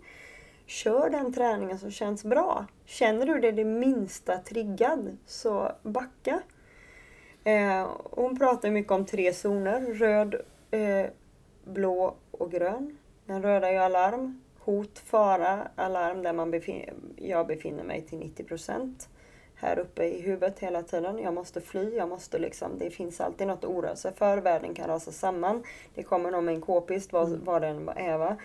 [0.66, 2.66] Kör den träningen som känns bra.
[2.84, 6.42] Känner du dig det minsta triggad, så backa.
[7.44, 9.80] Eh, hon pratar mycket om tre zoner.
[9.80, 10.34] Röd,
[10.70, 11.06] eh,
[11.64, 12.98] blå och grön.
[13.26, 14.40] Den röda är ju alarm.
[14.58, 19.08] Hot, fara, alarm där man befin- jag befinner mig till 90 procent.
[19.54, 21.18] Här uppe i huvudet hela tiden.
[21.18, 24.38] Jag måste fly, jag måste liksom, det finns alltid något att oroa sig för.
[24.38, 25.62] Världen kan rasa samman.
[25.94, 28.36] Det kommer någon med en k-pist, vad, vad den är va.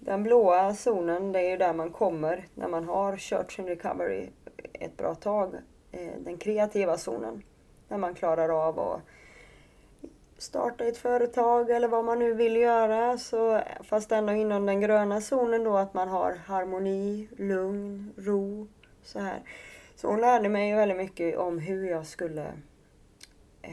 [0.00, 4.28] Den blåa zonen, det är ju där man kommer när man har kört sin recovery
[4.72, 5.54] ett bra tag.
[5.92, 7.42] Eh, Den kreativa zonen.
[7.88, 9.00] När man klarar av att
[10.38, 13.18] starta ett företag eller vad man nu vill göra.
[13.18, 18.68] Så, fast ändå inom den gröna zonen då att man har harmoni, lugn, ro.
[19.02, 19.42] Så här.
[19.96, 22.52] Så hon lärde mig väldigt mycket om hur jag skulle
[23.62, 23.72] eh,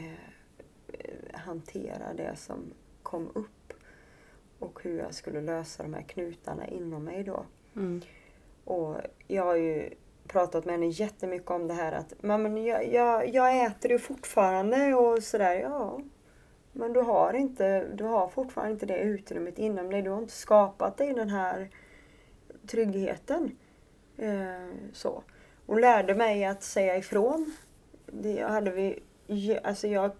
[1.32, 3.72] hantera det som kom upp.
[4.58, 7.46] Och hur jag skulle lösa de här knutarna inom mig då.
[7.76, 8.02] Mm.
[8.64, 8.96] Och
[9.26, 9.90] jag har ju
[10.28, 14.94] pratat med henne jättemycket om det här att men jag, jag, jag äter ju fortfarande
[14.94, 15.54] och sådär.
[15.54, 16.00] Ja,
[16.72, 20.02] men du har, inte, du har fortfarande inte det utrymmet inom dig.
[20.02, 21.70] Du har inte skapat dig den här
[22.66, 23.56] tryggheten.
[24.16, 25.22] Eh, så.
[25.66, 27.52] Hon lärde mig att säga ifrån.
[28.06, 29.02] Det hade vi,
[29.64, 30.10] alltså jag,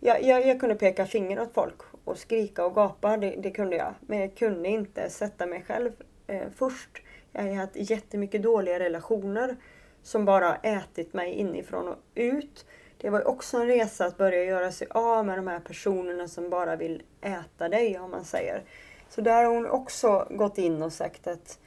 [0.00, 3.76] jag, jag, jag kunde peka finger åt folk och skrika och gapa, det, det kunde
[3.76, 3.94] jag.
[4.00, 5.92] Men jag kunde inte sätta mig själv
[6.26, 7.02] eh, först.
[7.32, 9.56] Jag har haft jättemycket dåliga relationer
[10.02, 12.66] som bara ätit mig inifrån och ut.
[13.00, 16.50] Det var också en resa att börja göra sig av med de här personerna som
[16.50, 18.62] bara vill äta dig, om man säger.
[19.08, 21.58] Så där har hon också gått in och sagt att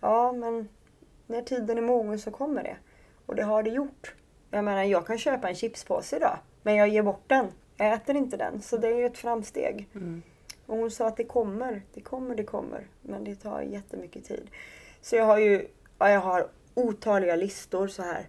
[0.00, 0.68] ja, men
[1.26, 2.76] när tiden är mogen så kommer det.
[3.26, 4.14] Och det har det gjort.
[4.50, 7.46] Jag menar, jag kan köpa en chipspåse idag, men jag ger bort den.
[7.76, 9.88] Jag äter inte den, så det är ju ett framsteg.
[9.94, 10.22] Mm.
[10.66, 12.86] Och hon sa att det kommer, det kommer, det kommer.
[13.02, 14.50] Men det tar jättemycket tid.
[15.00, 15.68] Så jag har ju
[15.98, 18.28] ja, jag har otaliga listor så här.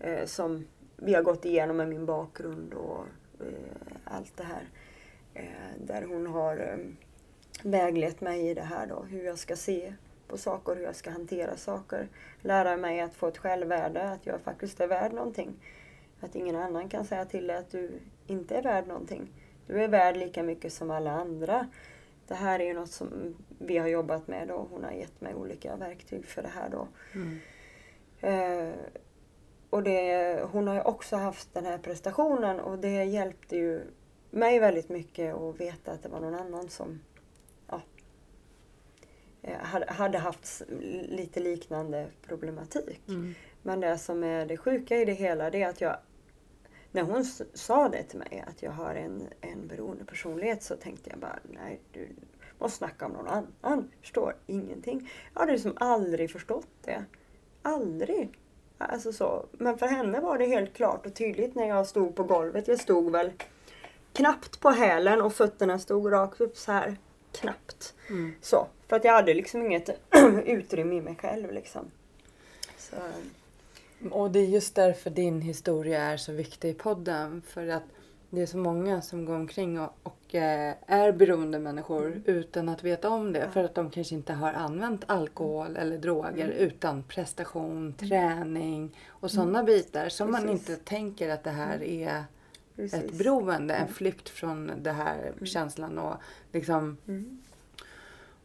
[0.00, 0.66] Eh, som
[0.96, 3.04] vi har gått igenom med min bakgrund och
[3.40, 4.68] eh, allt det här.
[5.34, 6.76] Eh, där hon har eh,
[7.62, 9.02] väglett mig i det här då.
[9.02, 9.94] Hur jag ska se
[10.28, 12.08] på saker, hur jag ska hantera saker.
[12.40, 15.54] Lära mig att få ett självvärde, att jag faktiskt är värd någonting.
[16.20, 17.90] Att ingen annan kan säga till dig att du
[18.26, 19.28] inte är värd någonting.
[19.66, 21.68] Du är värd lika mycket som alla andra.
[22.26, 25.34] Det här är ju något som vi har jobbat med och hon har gett mig
[25.34, 26.88] olika verktyg för det här då.
[27.14, 27.40] Mm.
[28.20, 28.74] Eh,
[29.74, 33.82] och det, hon har ju också haft den här prestationen och det hjälpte ju
[34.30, 37.00] mig väldigt mycket att veta att det var någon annan som
[37.68, 37.82] ja,
[39.42, 39.56] eh,
[39.86, 40.62] hade, haft
[41.08, 43.00] lite liknande problematik.
[43.08, 43.34] Mm.
[43.62, 45.96] Men det som är det sjuka i det hela det är att jag
[46.92, 51.10] när hon sa det till mig att jag har en, en beroende personlighet så tänkte
[51.10, 52.08] jag bara nej du
[52.58, 53.90] måste snacka om någon annan.
[54.00, 55.10] Förstår ingenting.
[55.32, 57.04] Jag hade liksom aldrig förstått det.
[57.62, 58.38] Aldrig.
[58.88, 59.46] Alltså så.
[59.52, 62.68] Men för henne var det helt klart och tydligt när jag stod på golvet.
[62.68, 63.32] Jag stod väl
[64.12, 66.96] knappt på hälen och fötterna stod rakt upp så här.
[67.32, 67.94] Knappt.
[68.08, 68.34] Mm.
[68.40, 68.66] Så.
[68.88, 69.90] För att jag hade liksom inget
[70.44, 71.90] utrymme i mig själv liksom.
[72.78, 72.96] Så,
[74.10, 77.42] Och det är just därför din historia är så viktig i podden.
[77.48, 77.82] För att
[78.34, 82.84] det är så många som går omkring och, och eh, är beroende människor utan att
[82.84, 83.38] veta om det.
[83.38, 83.50] Ja.
[83.50, 89.62] För att de kanske inte har använt alkohol eller droger utan prestation, träning och sådana
[89.64, 90.08] bitar.
[90.08, 90.68] Som man Precis.
[90.70, 92.24] inte tänker att det här är
[92.76, 93.04] precis.
[93.04, 95.98] ett beroende, en flykt från den här känslan.
[95.98, 96.14] Och
[96.52, 97.42] liksom Mm.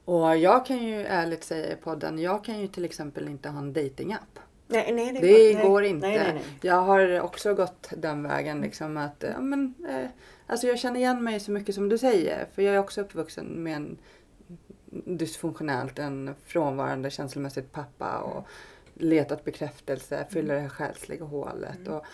[0.05, 3.59] och jag kan ju ärligt säga i podden, jag kan ju till exempel inte ha
[3.59, 4.39] en datingapp.
[4.71, 5.67] Nej, nej, det, Det nej.
[5.67, 6.07] går inte.
[6.07, 6.43] Nej, nej, nej.
[6.61, 10.09] Jag har också gått den vägen liksom att, ja men, eh,
[10.47, 12.45] alltså jag känner igen mig så mycket som du säger.
[12.53, 13.97] För jag är också uppvuxen med en
[15.17, 18.47] dysfunktionellt, en frånvarande känslomässigt pappa och
[18.93, 21.87] letat bekräftelse, fylla det här själsliga hålet.
[21.87, 22.05] Och,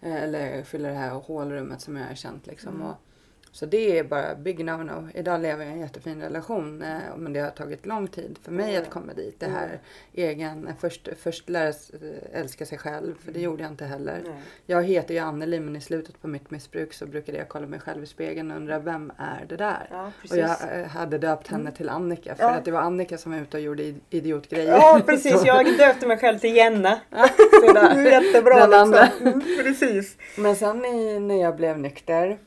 [0.00, 2.82] eh, eller fylla det här hålrummet som jag har känt liksom.
[2.82, 2.94] Och,
[3.54, 5.08] så det är bara big no-no.
[5.14, 8.52] Idag lever jag i en jättefin relation eh, men det har tagit lång tid för
[8.52, 9.40] mig att komma dit.
[9.40, 9.78] Det här
[10.12, 11.98] egen, först, först lära sig
[12.32, 14.20] älska sig själv, för det gjorde jag inte heller.
[14.24, 14.32] Nej.
[14.66, 17.80] Jag heter ju Anneli men i slutet på mitt missbruk så brukade jag kolla mig
[17.80, 19.88] själv i spegeln och undra vem är det där?
[19.90, 22.50] Ja, och jag eh, hade döpt henne till Annika för Ja.
[22.50, 24.72] att det var Annika som var ute och gjorde id- idiotgrejer.
[24.72, 25.42] Ja, precis.
[25.44, 27.00] Jag döpte mig själv till Jenna.
[27.66, 28.02] sådär.
[28.22, 29.08] Jättebra liksom.
[29.20, 30.16] Mm, precis.
[30.38, 30.78] Men sen
[31.28, 32.38] när jag blev nykter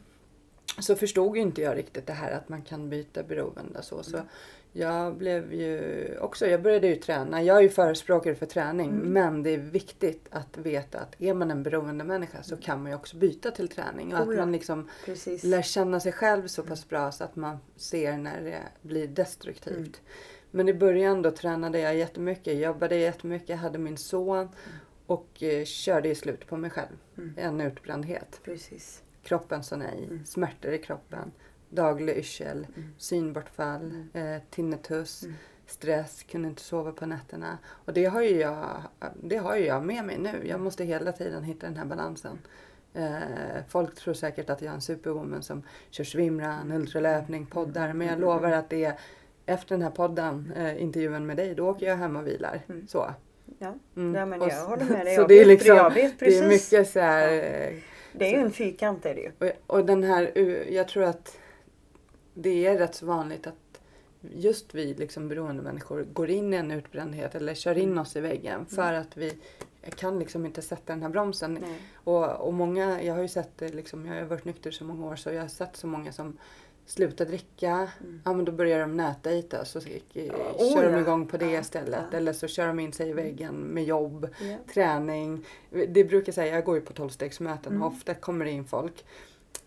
[0.79, 4.03] så förstod ju inte jag riktigt det här att man kan byta beroende så.
[4.03, 4.17] så
[4.71, 7.43] jag blev ju också, jag började ju träna.
[7.43, 11.51] Jag är ju förespråkare för träning men det är viktigt att veta att är man
[11.51, 14.15] en beroende människa så kan man ju också byta till träning.
[14.15, 15.43] Och Oh att man liksom precis.
[15.43, 19.75] lär känna sig själv så pass bra så att man ser när det blir destruktivt.
[19.75, 19.91] Mm.
[20.51, 24.49] Men i början då tränade jag jättemycket, jobbade jättemycket, hade min son
[25.05, 26.97] och eh, körde i slut på mig själv.
[27.17, 27.33] Mm.
[27.37, 28.39] En utbrändhet.
[28.43, 29.03] precis.
[29.27, 30.25] Kroppen sa nej, Mm.
[30.25, 31.31] smärtor i kroppen,
[31.69, 32.67] daglig yrsel,
[32.97, 35.35] synbortfall, eh, tinnitus, Mm.
[35.65, 37.57] stress, kunde inte sova på nätterna.
[37.67, 38.81] Och det har, ju jag,
[39.23, 40.47] det har ju jag med mig nu.
[40.47, 42.39] Jag måste hela tiden hitta den här balansen.
[42.93, 47.93] Eh, folk tror säkert att jag är en superwoman som kör swimrun, ultralöpning, poddar.
[47.93, 48.99] Men jag lovar att det är
[49.45, 52.61] efter den här podden, eh, intervjun med dig, då åker jag hem och vilar.
[52.69, 52.87] Mm.
[52.87, 53.13] Så.
[53.59, 53.75] Ja.
[53.95, 54.15] Mm.
[54.15, 55.15] Ja, men jag håller med dig.
[55.15, 57.71] Så Jag det är liksom, det är mycket så här, Ja.
[58.25, 59.31] Eh, Det är ju en fyrkant är det ju.
[59.39, 60.37] och, och den här,
[60.71, 61.37] jag tror att
[62.33, 63.81] det är rätt så vanligt att
[64.21, 68.21] just vi liksom beroende människor går in i en utbrändhet eller kör in oss i
[68.21, 69.33] väggen för att vi
[69.95, 71.65] kan liksom inte sätta den här bromsen.
[71.93, 75.05] Och, och många, jag har ju sett det liksom, jag har varit nykter så många
[75.05, 76.37] år så jag har sett så många som
[76.87, 77.89] slutar dricka,
[78.25, 80.23] ja men då börjar de nätdejta så eh,
[80.57, 80.99] Oh, kör de ja.
[80.99, 81.99] igång på det Ja, istället.
[82.11, 82.17] ja.
[82.17, 84.55] Eller så kör de in sig i väggen med jobb, Ja.
[84.73, 85.45] träning.
[85.87, 87.81] Det brukar säga, jag går ju på tolvstegsmöten Mm.
[87.83, 89.05] och ofta kommer det in folk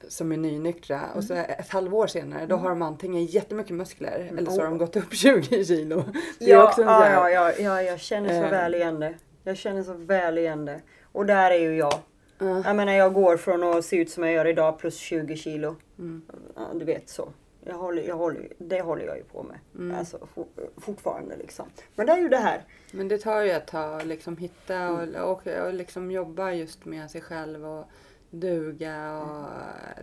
[0.08, 1.22] som är nynyktra och Mm.
[1.22, 4.78] så ett halvår senare då har de antingen jättemycket muskler eller så har de Oh.
[4.78, 6.04] gått upp 20 kilo.
[6.38, 8.50] Ja, ja, här- ja, ja, ja, jag känner så Eh.
[8.50, 9.14] väl igen det.
[9.44, 10.80] Jag känner så väl igen det.
[11.12, 11.94] Och där är ju jag.
[12.40, 12.62] Ja.
[12.64, 15.76] Jag menar jag går från att se ut som jag gör idag plus 20 kilo.
[15.98, 16.22] Mm.
[16.56, 17.28] Ja, du vet så.
[17.64, 19.58] Jag håller, jag håller, det håller jag ju på med.
[19.78, 19.98] Mm.
[19.98, 21.66] Alltså for, fortfarande liksom.
[21.94, 22.64] Men det är ju det här.
[22.92, 25.14] Men det tar ju ett tag att liksom hitta Mm.
[25.14, 27.84] och, och, och liksom jobba just med sig själv och
[28.30, 29.46] duga och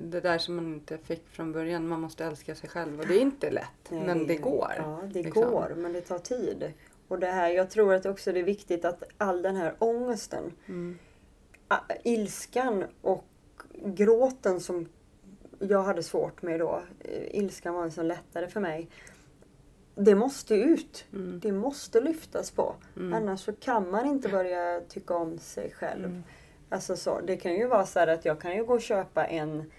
[0.02, 1.88] det där som man inte fick från början.
[1.88, 3.90] Man måste älska sig själv och det är inte lätt.
[3.90, 4.74] Nej, men det går.
[4.78, 5.44] Ja, det liksom.
[5.44, 5.74] går.
[5.78, 6.74] Men det tar tid.
[7.08, 10.52] Och det här, jag tror att också det är viktigt att all den här ångesten,
[10.66, 10.98] Mm.
[12.04, 13.26] Ilskan och
[13.86, 14.90] gråten som
[15.60, 16.82] jag hade svårt med då.
[17.00, 18.90] eh, Ilskan var en sån lättare för mig.
[19.96, 21.06] Det måste ut.
[21.14, 21.40] Mm.
[21.40, 22.76] Det måste lyftas på.
[22.96, 23.14] Mm.
[23.14, 26.06] Annars så kan man inte börja tycka om sig själv.
[26.06, 26.24] Mm.
[26.70, 29.26] Alltså så, det kan ju vara så här att jag kan ju gå och köpa
[29.26, 29.72] en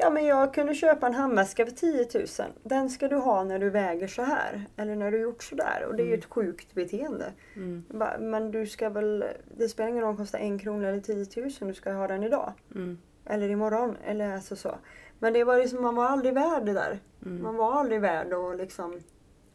[0.00, 2.26] Ja men jag kunde köpa en handväska för 10 000.
[2.62, 4.66] Den ska du ha när du väger så här.
[4.76, 5.84] Eller när du gjort så där.
[5.88, 7.32] Och det är ju ett sjukt beteende.
[7.56, 7.84] Mm.
[8.18, 9.24] Men du ska väl,
[9.56, 11.50] det spelar ingen roll om det kostar en krona eller 10 000.
[11.60, 12.52] Du ska ha den idag.
[12.74, 12.98] Mm.
[13.24, 13.96] Eller imorgon.
[14.04, 14.78] Eller alltså så.
[15.18, 17.00] Men det var liksom, man var aldrig värd det där.
[17.26, 17.42] Mm.
[17.42, 19.00] Man var aldrig värd och liksom,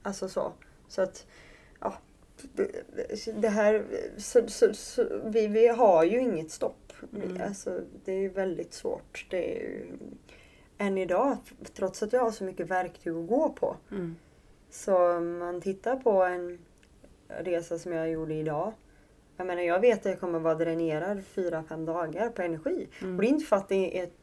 [0.01, 0.53] alltså så.
[0.87, 1.25] Så att,
[1.79, 1.93] ja.
[2.53, 2.71] Det,
[3.41, 3.85] det här,
[4.17, 6.93] så, så, så, vi, vi har ju inget stopp.
[7.15, 7.41] Mm.
[7.41, 9.27] alltså, det är väldigt svårt.
[9.29, 9.85] Det är
[10.83, 11.37] än idag,
[11.73, 13.75] trots att jag har så mycket verktyg att gå på.
[13.91, 14.15] Mm.
[14.69, 16.59] Så om man tittar på en
[17.27, 18.73] resa som jag gjorde idag.
[19.37, 22.87] Jag menar jag vet att jag kommer vara dränerad fyra fem dagar på energi.
[23.01, 23.15] Mm.
[23.15, 24.13] Och det är inte för att det är ett...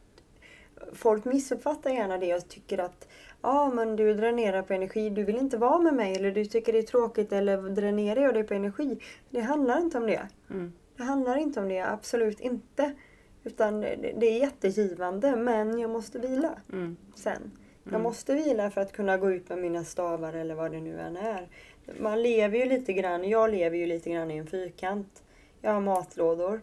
[0.93, 3.07] Folk missuppfattar gärna det och tycker att
[3.41, 6.45] Ja men du är dränerad på energi, du vill inte vara med mig eller du
[6.45, 8.99] tycker det är tråkigt eller dränerar jag dig på energi.
[9.29, 10.27] Det handlar inte om det.
[10.49, 10.73] Mm.
[10.97, 12.93] Det handlar inte om det, absolut inte.
[13.43, 16.97] Utan det är jättegivande men jag måste vila Mm.
[17.15, 17.51] sen.
[17.83, 18.01] Jag Mm.
[18.03, 21.17] måste vila för att kunna gå ut med mina stavar eller vad det nu än
[21.17, 21.47] är.
[21.99, 25.23] Man lever ju lite grann, jag lever ju lite grann i en fyrkant.
[25.61, 26.61] Jag har matlådor.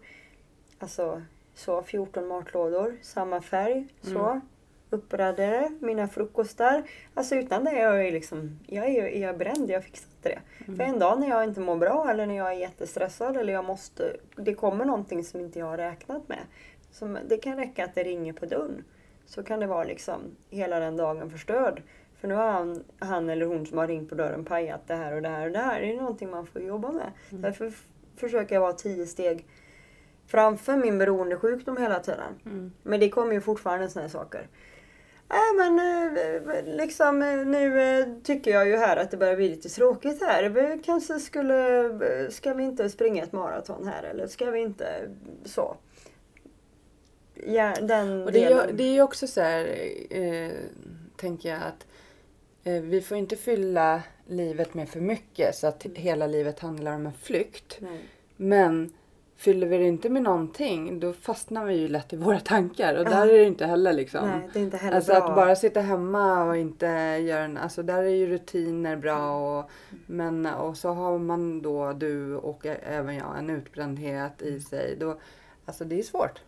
[0.79, 1.23] Alltså
[1.55, 4.27] så 14 matlådor, samma färg, så.
[4.27, 4.41] Mm.
[4.91, 6.83] Uppradade, mina frukostar.
[7.15, 10.29] Alltså utan det är jag ju liksom, jag är, är jag bränd, jag fixar inte
[10.29, 10.39] det.
[10.65, 10.77] Mm.
[10.77, 13.65] För en dag när jag inte mår bra eller när jag är jättestressad eller jag
[13.65, 16.39] måste, det kommer någonting som inte jag har räknat med.
[16.91, 18.85] Som, det kan räcka att det ringer på dörren.
[19.27, 21.83] Så kan det vara liksom hela den dagen förstörd.
[22.21, 25.15] För nu har han, han eller hon som har ringt på dörren pajat det här
[25.15, 25.81] och det här och det här.
[25.81, 27.13] Det är någonting man får jobba med.
[27.31, 27.43] Mm.
[27.43, 27.73] Därför
[28.17, 29.47] försöker jag vara tio steg
[30.27, 32.41] framför min beroendesjukdom hela tiden.
[32.47, 32.73] Mm.
[32.83, 34.49] Men det kommer ju fortfarande här saker.
[35.31, 39.49] Nej men eh, liksom eh, nu eh, tycker jag ju här att det börjar bli
[39.49, 40.49] lite tråkigt här.
[40.49, 41.91] Vi kanske skulle,
[42.31, 44.87] ska vi inte springa ett maraton här eller ska vi inte
[45.45, 45.77] så?
[47.47, 48.67] Ja, den Och det är, delen.
[48.69, 49.79] ju, det är ju också så här,
[50.11, 50.51] eh,
[51.17, 51.87] tänker jag att
[52.65, 57.07] eh, vi får inte fylla livet med för mycket så att hela livet handlar om
[57.07, 57.77] en flykt.
[57.81, 58.01] Nej.
[58.37, 58.93] Men
[59.37, 63.05] fyller vi det inte med någonting då fastnar vi ju lätt i våra tankar och
[63.05, 64.29] där är det inte heller liksom.
[64.29, 65.25] Nej, det är inte heller Alltså bra.
[65.29, 66.87] att bara sitta hemma och inte
[67.23, 69.71] göra en, alltså där är ju rutiner bra och,
[70.07, 74.97] men och så har man då du och även jag en utbrändhet i sig.
[75.01, 75.19] Då,
[75.65, 76.41] alltså det är svårt.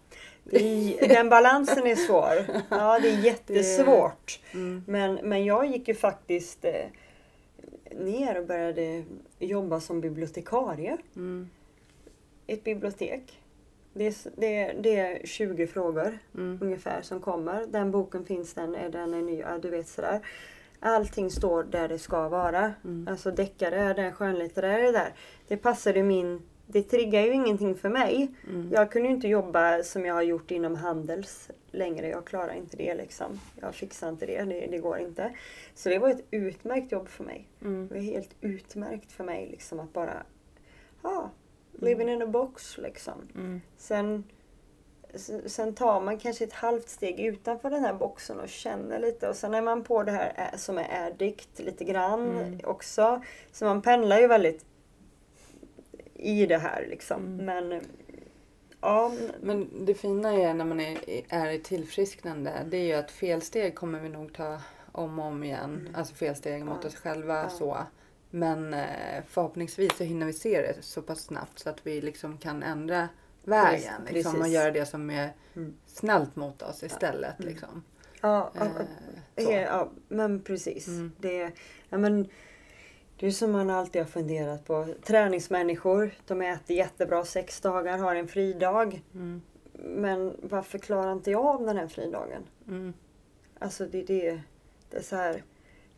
[0.50, 2.46] I, den balansen är svår.
[2.70, 4.40] Ja, det är jättesvårt.
[4.52, 4.84] Mm.
[4.86, 6.86] Men, men jag gick ju faktiskt eh,
[7.98, 9.04] ner och började
[9.38, 11.50] jobba som bibliotekarie Mm.
[12.46, 13.36] ett bibliotek.
[13.92, 16.58] Det är, det, det är 20 frågor Mm.
[16.62, 17.66] ungefär som kommer.
[17.66, 20.20] Den boken finns, den är, den är ny, ja, du vet sådär.
[20.80, 22.72] Allting står där det ska vara.
[22.84, 23.08] Mm.
[23.10, 24.10] Alltså deckare är där,
[24.68, 25.12] är där.
[25.48, 26.42] Det passar ju min...
[26.72, 28.28] Det triggar ju ingenting för mig.
[28.48, 28.70] Mm.
[28.72, 32.08] Jag kunde ju inte jobba som jag har gjort inom Handels längre.
[32.08, 33.40] Jag klarar inte det liksom.
[33.60, 34.42] Jag fixar inte det.
[34.42, 35.34] Det, det går inte.
[35.74, 37.48] Så det var ett utmärkt jobb för mig.
[37.62, 37.88] Mm.
[37.88, 40.22] Det var helt utmärkt för mig liksom att bara...
[41.02, 41.30] Ja,
[41.72, 43.28] living in a box liksom.
[43.34, 43.60] Mm.
[43.76, 44.24] Sen,
[45.46, 49.36] sen tar man kanske ett halvt steg utanför den här boxen och känner lite och
[49.36, 52.60] sen är man på det här som är addict lite grann Mm.
[52.64, 53.22] också.
[53.52, 54.64] Så man pendlar ju väldigt
[56.22, 57.26] i det här liksom.
[57.40, 57.44] Mm.
[57.46, 57.80] Men
[58.80, 59.12] ja,
[59.42, 60.98] Men det fina är när man är,
[61.28, 64.60] är i tillfrisknande det är ju att felsteg kommer vi nog ta
[64.92, 65.88] om och om igen.
[65.94, 66.78] Alltså felsteg mot Mm.
[66.82, 66.88] Ja.
[66.88, 67.48] oss själva Ja.
[67.48, 67.78] så.
[68.30, 72.38] Men eh, förhoppningsvis så hinner vi se det så pass snabbt så att vi liksom
[72.38, 73.08] kan ändra
[73.44, 73.92] vägen.
[74.00, 74.14] Precis.
[74.14, 75.76] Liksom, och göra det som är Mm.
[75.86, 77.38] snällt mot oss istället.
[77.40, 77.52] Mm.
[77.52, 77.84] Liksom.
[78.20, 78.66] ja, ja,
[79.36, 80.88] Eh, ja, ja men precis.
[80.88, 81.12] Mm.
[81.20, 81.50] Det,
[81.88, 82.28] ja, men,
[83.20, 84.86] det är som man alltid har funderat på.
[85.04, 89.02] Träningsmänniskor, de äter jättebra sex dagar, har en fridag.
[89.14, 89.42] Mm.
[89.72, 92.42] Men varför klarar inte jag av den här fridagen?
[92.68, 92.92] Mm.
[93.58, 94.40] Alltså det, det,
[94.90, 95.42] det är så här.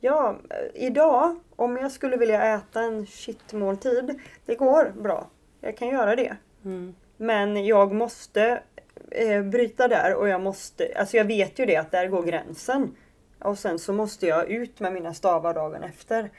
[0.01, 0.37] Ja,
[0.75, 4.21] idag om jag skulle vilja äta en shitmåltid.
[4.47, 5.31] Det går bra.
[5.61, 6.37] Jag kan göra det.
[6.65, 6.95] Mm.
[7.17, 8.63] Men jag måste
[9.11, 12.97] eh, bryta där och jag måste, alltså jag vet ju det att där går gränsen.
[13.39, 16.31] Och sen så måste jag ut med mina stavar dagen efter.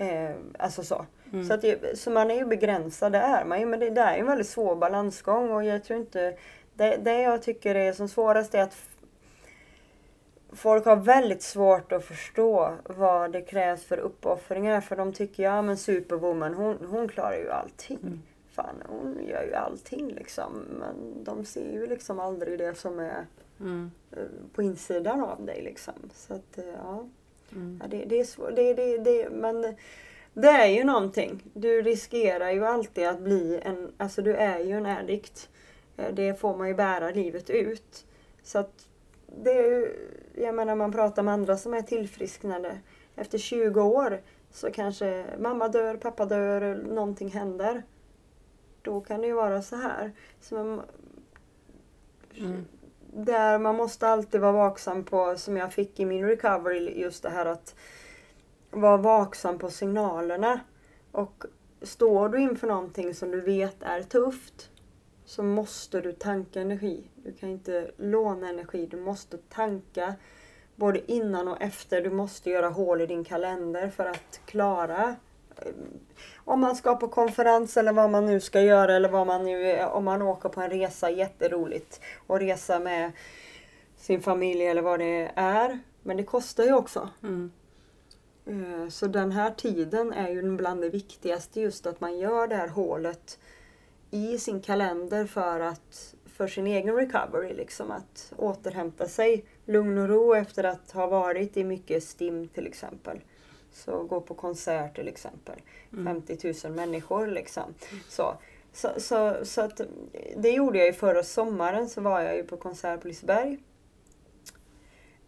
[0.00, 1.06] Eh, alltså så.
[1.32, 1.44] Mm.
[1.44, 3.44] Så, att det, så man är ju begränsad där.
[3.44, 6.36] Man, är- men det, det är ju en väldigt svår balansgång och jag tror inte...
[6.74, 8.76] Det, det jag tycker är som svårast är att
[10.52, 14.80] folk har väldigt svårt att förstå vad det krävs för uppoffringar.
[14.80, 17.98] För de tycker, ja men superwoman hon, hon klarar ju allting.
[18.02, 18.22] Mm.
[18.52, 20.52] Fan, hon gör ju allting liksom.
[20.78, 23.26] Men de ser ju liksom aldrig det som är
[23.60, 23.90] Mm.
[24.12, 24.18] eh,
[24.54, 25.94] på insidan av dig liksom.
[26.14, 27.04] Så att, eh, ja.
[27.52, 27.80] Mm.
[27.82, 28.56] Ja, det, det är svårt.
[28.56, 29.74] Det, det, det, men
[30.34, 31.42] det är ju någonting.
[31.54, 33.92] Du riskerar ju alltid att bli en...
[33.96, 35.48] Alltså du är ju en addict.
[35.96, 38.06] Eh, Det får man ju bära livet ut.
[38.42, 38.86] Så att
[39.26, 39.96] det är ju...
[40.34, 42.78] Jag menar man pratar med andra som är tillfrisknade.
[43.16, 44.20] Efter 20 år
[44.50, 47.82] så kanske mamma dör, pappa dör, någonting händer.
[48.82, 50.12] Då kan det ju vara så här.
[50.40, 50.82] Så man,
[52.38, 52.64] Mm
[53.12, 57.30] där man måste alltid vara vaksam på, som jag fick i min recovery, just det
[57.30, 57.74] här att
[58.70, 60.60] vara vaksam på signalerna.
[61.12, 61.44] Och
[61.82, 64.70] står du inför någonting som du vet är tufft
[65.24, 67.04] så måste du tanka energi.
[67.16, 70.14] Du kan inte låna energi, du måste tanka
[70.76, 72.00] både innan och efter.
[72.00, 75.16] Du måste göra hål i din kalender för att klara
[76.44, 79.82] om man ska på konferens eller vad man nu ska göra eller vad man nu,
[79.84, 82.00] om man åker på en resa, jätteroligt.
[82.26, 83.12] Och resa med
[83.96, 85.78] sin familj eller vad det är.
[86.02, 87.08] Men det kostar ju också.
[87.22, 87.52] Mm.
[88.46, 92.56] Eh, Så den här tiden är ju bland det viktigaste just att man gör det
[92.56, 93.38] här hålet
[94.10, 100.08] i sin kalender för att för sin egen recovery, liksom att återhämta sig lugn och
[100.08, 103.20] ro efter att ha varit i mycket stim till exempel.
[103.72, 105.60] Så gå på konsert till exempel.
[105.92, 106.22] Mm.
[106.26, 107.74] 50 000 människor liksom.
[108.08, 108.34] Så,
[108.72, 109.80] så, så, så att,
[110.36, 113.58] det gjorde jag ju förra sommaren så var jag ju på konsert på Liseberg.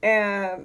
[0.00, 0.58] Eh,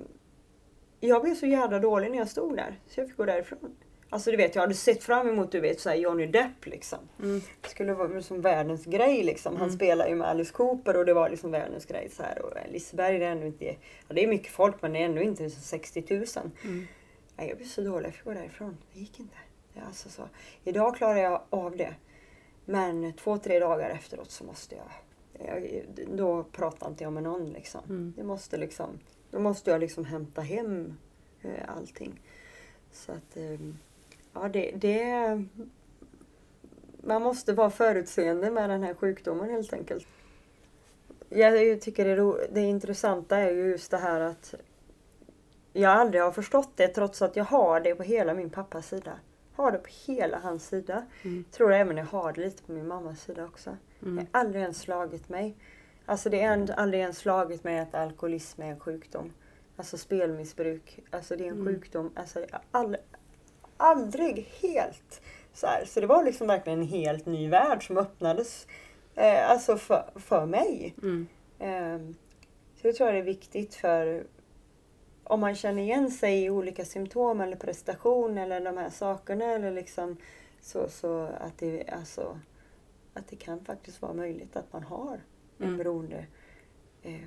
[0.99, 3.75] jag blev så jävla dålig när jag stod där så jag fick gå därifrån.
[4.09, 6.99] Alltså du vet jag hade sett fram emot du vet så Johnny Depp liksom.
[7.19, 7.41] Mm.
[7.61, 9.55] Det skulle vara som världens grej liksom.
[9.55, 9.75] Han Mm.
[9.75, 12.41] spelar ju med Alice Cooper och det var liksom världens grej så här.
[12.41, 13.75] Och Liseberg det är ändå inte, ja
[14.15, 16.25] det är mycket folk men det är ändå inte så 60 000.
[16.63, 16.87] Mm.
[17.37, 18.77] Nej, jag blev så dålig, jag fick gå därifrån.
[18.93, 19.37] Det gick inte.
[19.73, 20.29] Det alltså så.
[20.63, 21.95] Idag klarar jag av det.
[22.65, 24.91] Men två, tre dagar efteråt så måste jag...
[25.47, 25.85] jag
[26.17, 27.81] då pratar inte jag med någon liksom.
[27.89, 28.13] Mm.
[28.17, 28.99] Det måste liksom
[29.31, 30.97] då måste jag liksom hämta hem
[31.41, 32.21] eh, allting.
[32.91, 33.37] Så att...
[33.37, 33.59] Eh,
[34.33, 35.45] ja, det, det...
[37.01, 40.07] Man måste vara förutseende med den här sjukdomen helt enkelt.
[41.29, 44.55] Jag tycker det, det intressanta är ju just det här att
[45.73, 49.11] jag aldrig har förstått det trots att jag har det på hela min pappas sida.
[49.55, 51.05] Har det på hela hans sida.
[51.23, 51.45] Mm.
[51.51, 53.77] Tror även jag har det lite på min mammas sida också.
[54.01, 54.15] Mm.
[54.15, 55.55] Det har aldrig ens slagit mig.
[56.05, 59.33] Alltså det har aldrig ens slagit mig att alkoholism är en sjukdom.
[59.75, 60.99] Alltså spelmissbruk.
[61.11, 61.73] Alltså det är en Mm.
[61.73, 62.11] sjukdom.
[62.15, 62.97] Alltså jag har
[63.77, 65.21] aldrig, helt
[65.53, 65.85] så här.
[65.85, 68.67] Så det var liksom verkligen en helt ny värld som öppnades.
[69.15, 70.95] Eh, alltså för, för mig.
[71.01, 71.27] Mm.
[71.59, 72.15] Ehm,
[72.81, 74.23] så jag tror det är viktigt för
[75.29, 79.71] om man känner igen sig i olika symptom eller prestation eller de här sakerna eller
[79.71, 80.17] liksom
[80.61, 82.39] så, så att det alltså
[83.13, 85.21] att det kan faktiskt vara möjligt att man har
[85.59, 85.77] en Mm.
[85.77, 86.25] beroende
[87.03, 87.19] eh,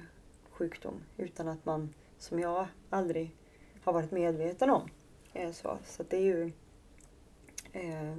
[0.51, 3.37] sjukdom utan att man, som jag, aldrig
[3.85, 4.89] har varit medveten om.
[5.33, 6.53] Eh, så så det är ju
[7.73, 8.17] eh,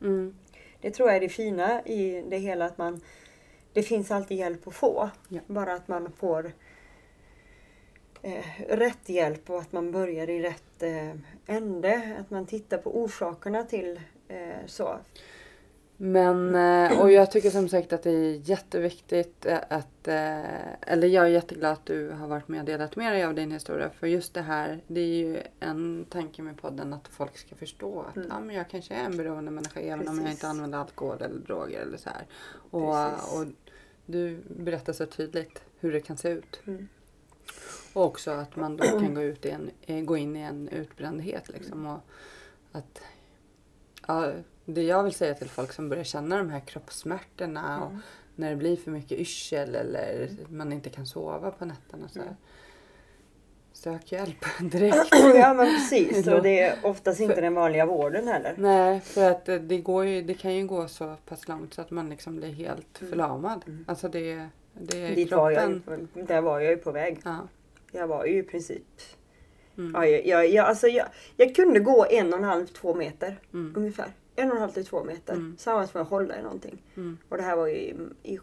[0.00, 0.34] Mm.
[0.80, 3.00] det tror jag är det fina i det hela att man
[3.72, 5.10] det finns alltid hjälp att få.
[5.28, 5.40] Ja.
[5.46, 6.52] Bara att man får
[8.24, 11.10] eh, rätt hjälp och att man börjar i rätt eh,
[11.56, 12.16] ände.
[12.20, 14.98] Att man tittar på orsakerna till eh, så.
[15.96, 21.08] Men, eh, och jag tycker som sagt att det är jätteviktigt eh, att, eh, eller
[21.08, 23.90] jag är jätteglad att du har varit med och delat med dig av din historia.
[23.90, 28.00] För just det här, det är ju en tanke med podden att folk ska förstå
[28.00, 28.28] att Mm.
[28.30, 30.38] ja, men jag kanske är en beroende människa även om jag Precis.
[30.38, 32.26] inte använder alkohol eller droger eller så här.
[32.70, 33.32] Och, Precis.
[33.34, 33.46] och
[34.06, 36.60] du berättar så tydligt hur det kan se ut.
[36.66, 36.88] Mm.
[37.94, 40.68] Och också att man då kan gå, ut i en, eh, gå in i en
[40.68, 41.48] utbrändhet.
[41.48, 42.00] Liksom, och
[42.72, 43.00] att,
[44.06, 44.32] ja,
[44.64, 48.00] det jag vill säga till folk som börjar känna de här kroppssmärtorna och Mm.
[48.36, 52.08] när det blir för mycket yrsel eller man inte kan sova på nätterna.
[52.08, 52.36] Så här, Mm.
[53.72, 55.08] Sök hjälp direkt.
[55.34, 56.26] ja men precis.
[56.28, 58.54] Och det är oftast inte den vanliga vården heller.
[58.58, 61.80] Nej, för att det, det, går ju, det kan ju gå så pass långt så
[61.80, 63.10] att man liksom blir helt Mm.
[63.10, 63.64] förlamad.
[63.66, 63.84] Mm.
[63.88, 66.08] Alltså det, det är Dit var jag kroppen.
[66.14, 67.20] där var jag ju på väg.
[67.24, 67.38] Ja.
[67.94, 68.82] Jag var ju i princip...
[69.78, 69.92] Mm.
[69.94, 71.06] Ja, jag, jag, jag, alltså jag,
[71.36, 73.74] jag kunde gå en och en halv, två meter Mm.
[73.76, 74.06] ungefär.
[74.36, 75.32] En och en halv till två meter.
[75.32, 75.56] Mm.
[75.66, 76.82] Jag tvungen att hålla i någonting.
[76.96, 77.18] Mm.
[77.28, 78.38] Och det här var ju i, i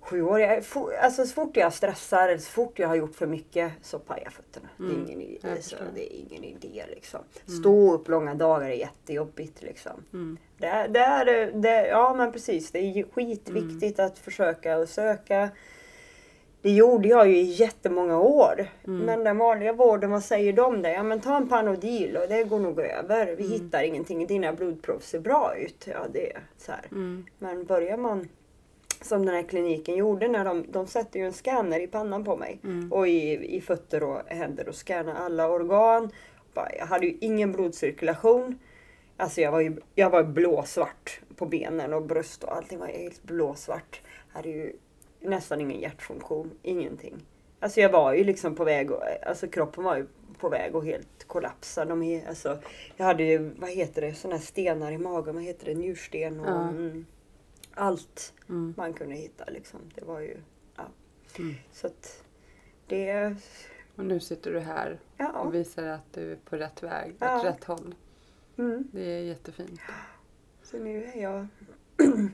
[0.00, 0.40] sju år.
[0.40, 3.72] Jag, for, alltså så fort jag stressar eller så fort jag har gjort för mycket
[3.82, 4.68] så pajar fötterna.
[4.78, 4.90] Mm.
[4.90, 5.86] Det, är ingen, idé, Jag så förstår.
[5.94, 7.20] det är ingen idé liksom.
[7.48, 7.60] Mm.
[7.60, 9.92] Stå upp långa dagar är jättejobbigt liksom.
[10.12, 10.38] Mm.
[10.58, 14.06] Det är, det är, det, ja men precis, det är skitviktigt Mm.
[14.06, 15.48] att försöka och söka.
[16.66, 18.66] Det gjorde jag ju i jättemånga år.
[18.86, 19.00] Mm.
[19.00, 20.90] Men den vanliga vården, vad säger de där?
[20.90, 23.26] Ja men ta en Panodil och det går nog över.
[23.26, 23.52] Vi Mm.
[23.52, 25.86] hittar ingenting, dina blodprov ser bra ut.
[25.86, 26.72] Ja det är så.
[26.90, 27.26] Mm.
[27.38, 28.28] Men börjar man
[29.02, 32.36] som den här kliniken gjorde när de, de sätter ju en scanner i pannan på
[32.36, 32.60] mig.
[32.64, 32.92] Mm.
[32.92, 36.10] Och i, i fötter och händer och scannar alla organ.
[36.78, 38.58] Jag hade ju ingen blodcirkulation.
[39.16, 43.22] Alltså jag var ju jag var blåsvart på benen och bröst och allting var helt
[43.22, 44.00] blåsvart.
[44.32, 44.72] Jag hade ju
[45.26, 47.26] nästan ingen hjärtfunktion, ingenting.
[47.60, 50.06] Alltså jag var ju liksom på väg, och, alltså kroppen var ju
[50.38, 51.84] på väg att helt kollapsa.
[51.84, 52.58] De är, alltså,
[52.96, 56.40] jag hade ju, vad heter det, sådana här stenar i magen, vad heter det, njursten
[56.40, 56.68] och Ja.
[56.68, 57.06] mm,
[57.74, 58.74] allt Mm.
[58.76, 59.80] man kunde hitta liksom.
[59.94, 60.36] Det var ju,
[60.76, 60.84] ja.
[61.38, 61.54] Mm.
[61.72, 62.22] Så att
[62.86, 63.34] det,
[63.96, 65.32] Och nu sitter du här ja.
[65.32, 67.42] och visar att du är på rätt väg, åt Ja.
[67.44, 67.94] rätt håll.
[68.58, 68.88] Mm.
[68.92, 69.80] Det är jättefint.
[70.62, 71.46] Så nu är jag,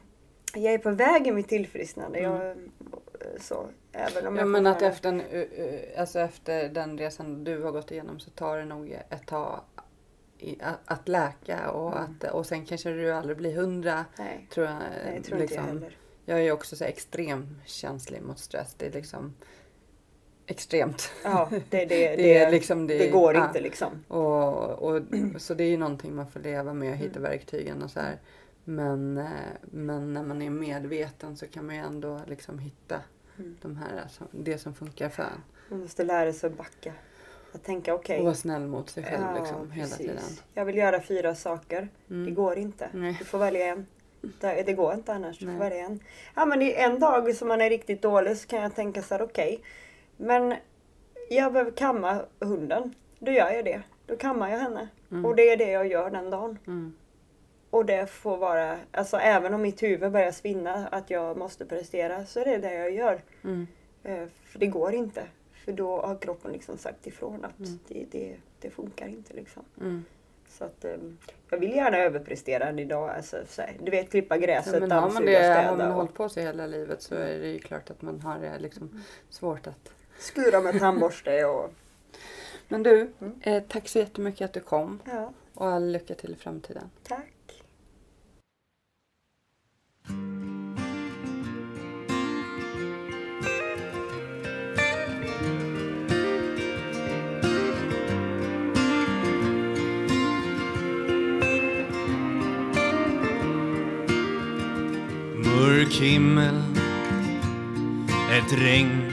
[0.55, 2.21] jag är på väg i mitt tillfrisknande.
[2.21, 2.57] Jag,
[3.41, 7.45] så, även om Ja jag men att efter, en, ö- ö- alltså efter den resan
[7.45, 9.61] du har gått igenom så tar det nog ett tag
[10.39, 12.05] i, att, läka och, Mm.
[12.21, 14.05] att, och sen kanske du aldrig blir hundra.
[14.19, 14.75] Nej, Tror jag,
[15.05, 15.97] nej, jag tror inte jag heller.
[16.25, 18.75] jag är ju också så extremt känslig mot stress.
[18.79, 19.35] Det är liksom
[20.47, 21.13] extremt.
[21.25, 23.47] Ja, det, det, det, Det är liksom det, det går ja.
[23.47, 24.05] inte liksom.
[24.09, 25.03] Och, och,
[25.39, 27.31] så det är ju någonting man får leva med och hitta Mm.
[27.31, 28.19] verktygen och så här.
[28.65, 29.27] Men, eh,
[29.63, 33.01] men när man är medveten så kan man ju ändå liksom hitta
[33.39, 33.57] Mm.
[33.63, 35.43] de här, alltså, det som funkar för en.
[35.69, 36.93] Man måste lära sig att backa.
[37.53, 38.19] Att tänka okej.
[38.19, 40.07] Och vara snäll mot sig själv ja, liksom, hela precis.
[40.07, 40.23] tiden.
[40.55, 41.89] Jag vill göra fyra saker.
[42.11, 42.25] Mm.
[42.25, 42.89] Det går inte.
[42.93, 43.17] Nej.
[43.19, 43.87] Du får välja en.
[44.41, 45.39] Det, det går inte annars.
[45.39, 45.61] Du får Nej.
[45.71, 46.01] välja en.
[46.35, 49.23] Ja men en dag som man är riktigt dålig så kan jag tänka så här
[49.23, 49.61] okej.
[50.17, 50.55] men
[51.31, 52.95] jag behöver kamma hunden.
[53.19, 53.83] Då gör jag det.
[54.07, 54.89] Då kammar jag henne.
[55.11, 55.25] Mm.
[55.25, 56.59] Och det är det jag gör den dagen.
[56.67, 56.95] Mm.
[57.73, 62.27] Och det får vara, alltså även om mitt huvud börjar spinna att jag måste prestera
[62.27, 63.21] så är det det jag gör.
[63.45, 63.67] Mm.
[64.05, 65.23] Eh, För det går inte.
[65.65, 67.79] För då har kroppen liksom sagt ifrån att Mm.
[67.89, 69.63] det, det, det funkar inte liksom.
[69.81, 70.05] Mm.
[70.49, 70.97] Så att, eh,
[71.51, 73.11] jag vill gärna överprestera en idag.
[73.11, 75.77] Alltså, så här, du vet klippa gräset, Ja, men har man, dammsuga, det, har städa
[75.77, 78.39] man och hållit på sig hela livet så är det ju klart att man har
[78.39, 79.93] det liksom svårt att...
[80.19, 81.71] skura med tandborste och
[82.69, 83.41] Men du, Mm.
[83.43, 86.91] eh, tack så jättemycket att du kom ja, och all lycka till i framtiden.
[87.03, 87.33] tack.
[105.63, 106.63] Mörk himmel
[108.33, 109.13] Ett regn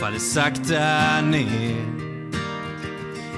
[0.00, 1.96] faller sakta ner.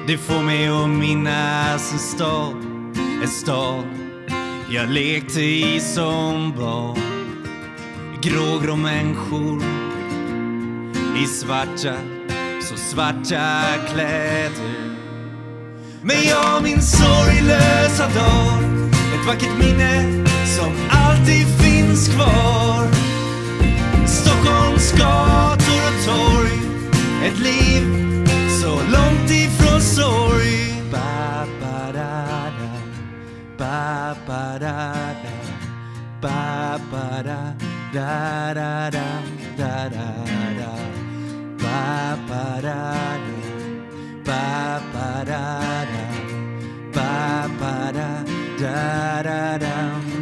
[0.07, 2.57] Det får mig att minnas en stad
[3.23, 4.08] En stad
[4.71, 7.01] jag lekte i som barn
[8.23, 9.63] Grågrå människor
[11.23, 11.95] i svarta,
[12.63, 13.63] så svarta
[13.93, 14.97] kläder.
[16.03, 18.63] Men jag minns sorglösa dag
[19.15, 22.89] Ett vackert minne som alltid finns kvar.
[24.07, 26.59] Stockholms gator och torg
[27.25, 27.85] Ett liv
[28.61, 30.59] så långt ifrån sorg.
[34.59, 35.37] Da da
[36.21, 37.55] ba ba da
[37.93, 39.09] da da da
[39.57, 40.09] da da
[40.59, 40.73] da
[41.63, 42.81] ba ba da
[43.27, 43.39] da
[44.27, 45.45] ba ba da
[45.93, 46.05] da
[46.95, 47.13] ba
[47.61, 48.11] ba da
[48.61, 49.77] da da da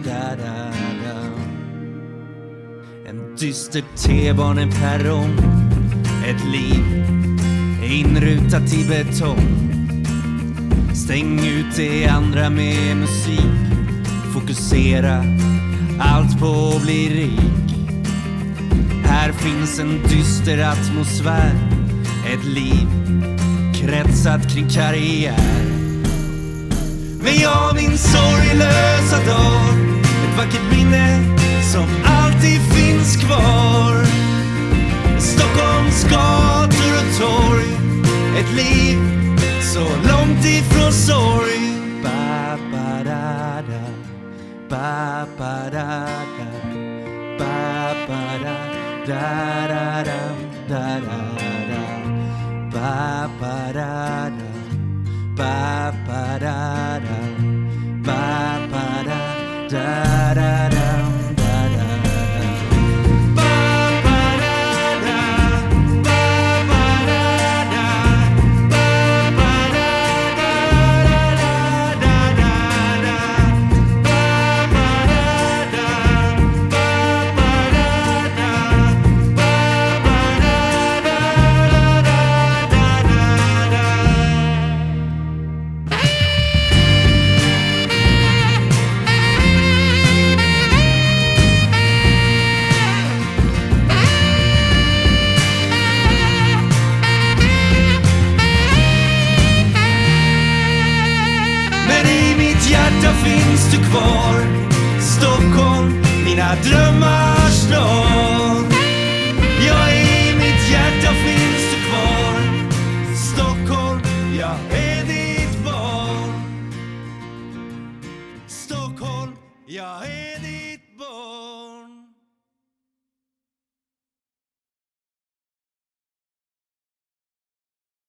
[0.05, 0.55] da da
[1.03, 1.17] da
[3.09, 5.35] En dyster T-baneperrong
[6.27, 6.85] Ett liv
[7.91, 9.47] inrutat i betong.
[10.95, 13.76] Stäng ut det andra med musik.
[14.47, 15.25] Fokusera.
[16.01, 17.75] Allt på att bli rik.
[19.05, 21.53] Här finns en dyster atmosfär.
[22.33, 22.89] Ett liv
[23.75, 25.65] kretsat kring karriär.
[27.21, 29.75] Men jag min sorglösa dag.
[30.03, 31.37] Ett vackert minne
[31.73, 34.05] som alltid finns kvar.
[35.19, 37.71] Stockholms gator och torg.
[38.39, 38.99] Ett liv
[39.63, 41.46] så långt ifrån sorg.
[49.27, 50.21] Da da
[50.71, 51.21] da da
[51.71, 51.83] da
[52.73, 54.16] ba ba da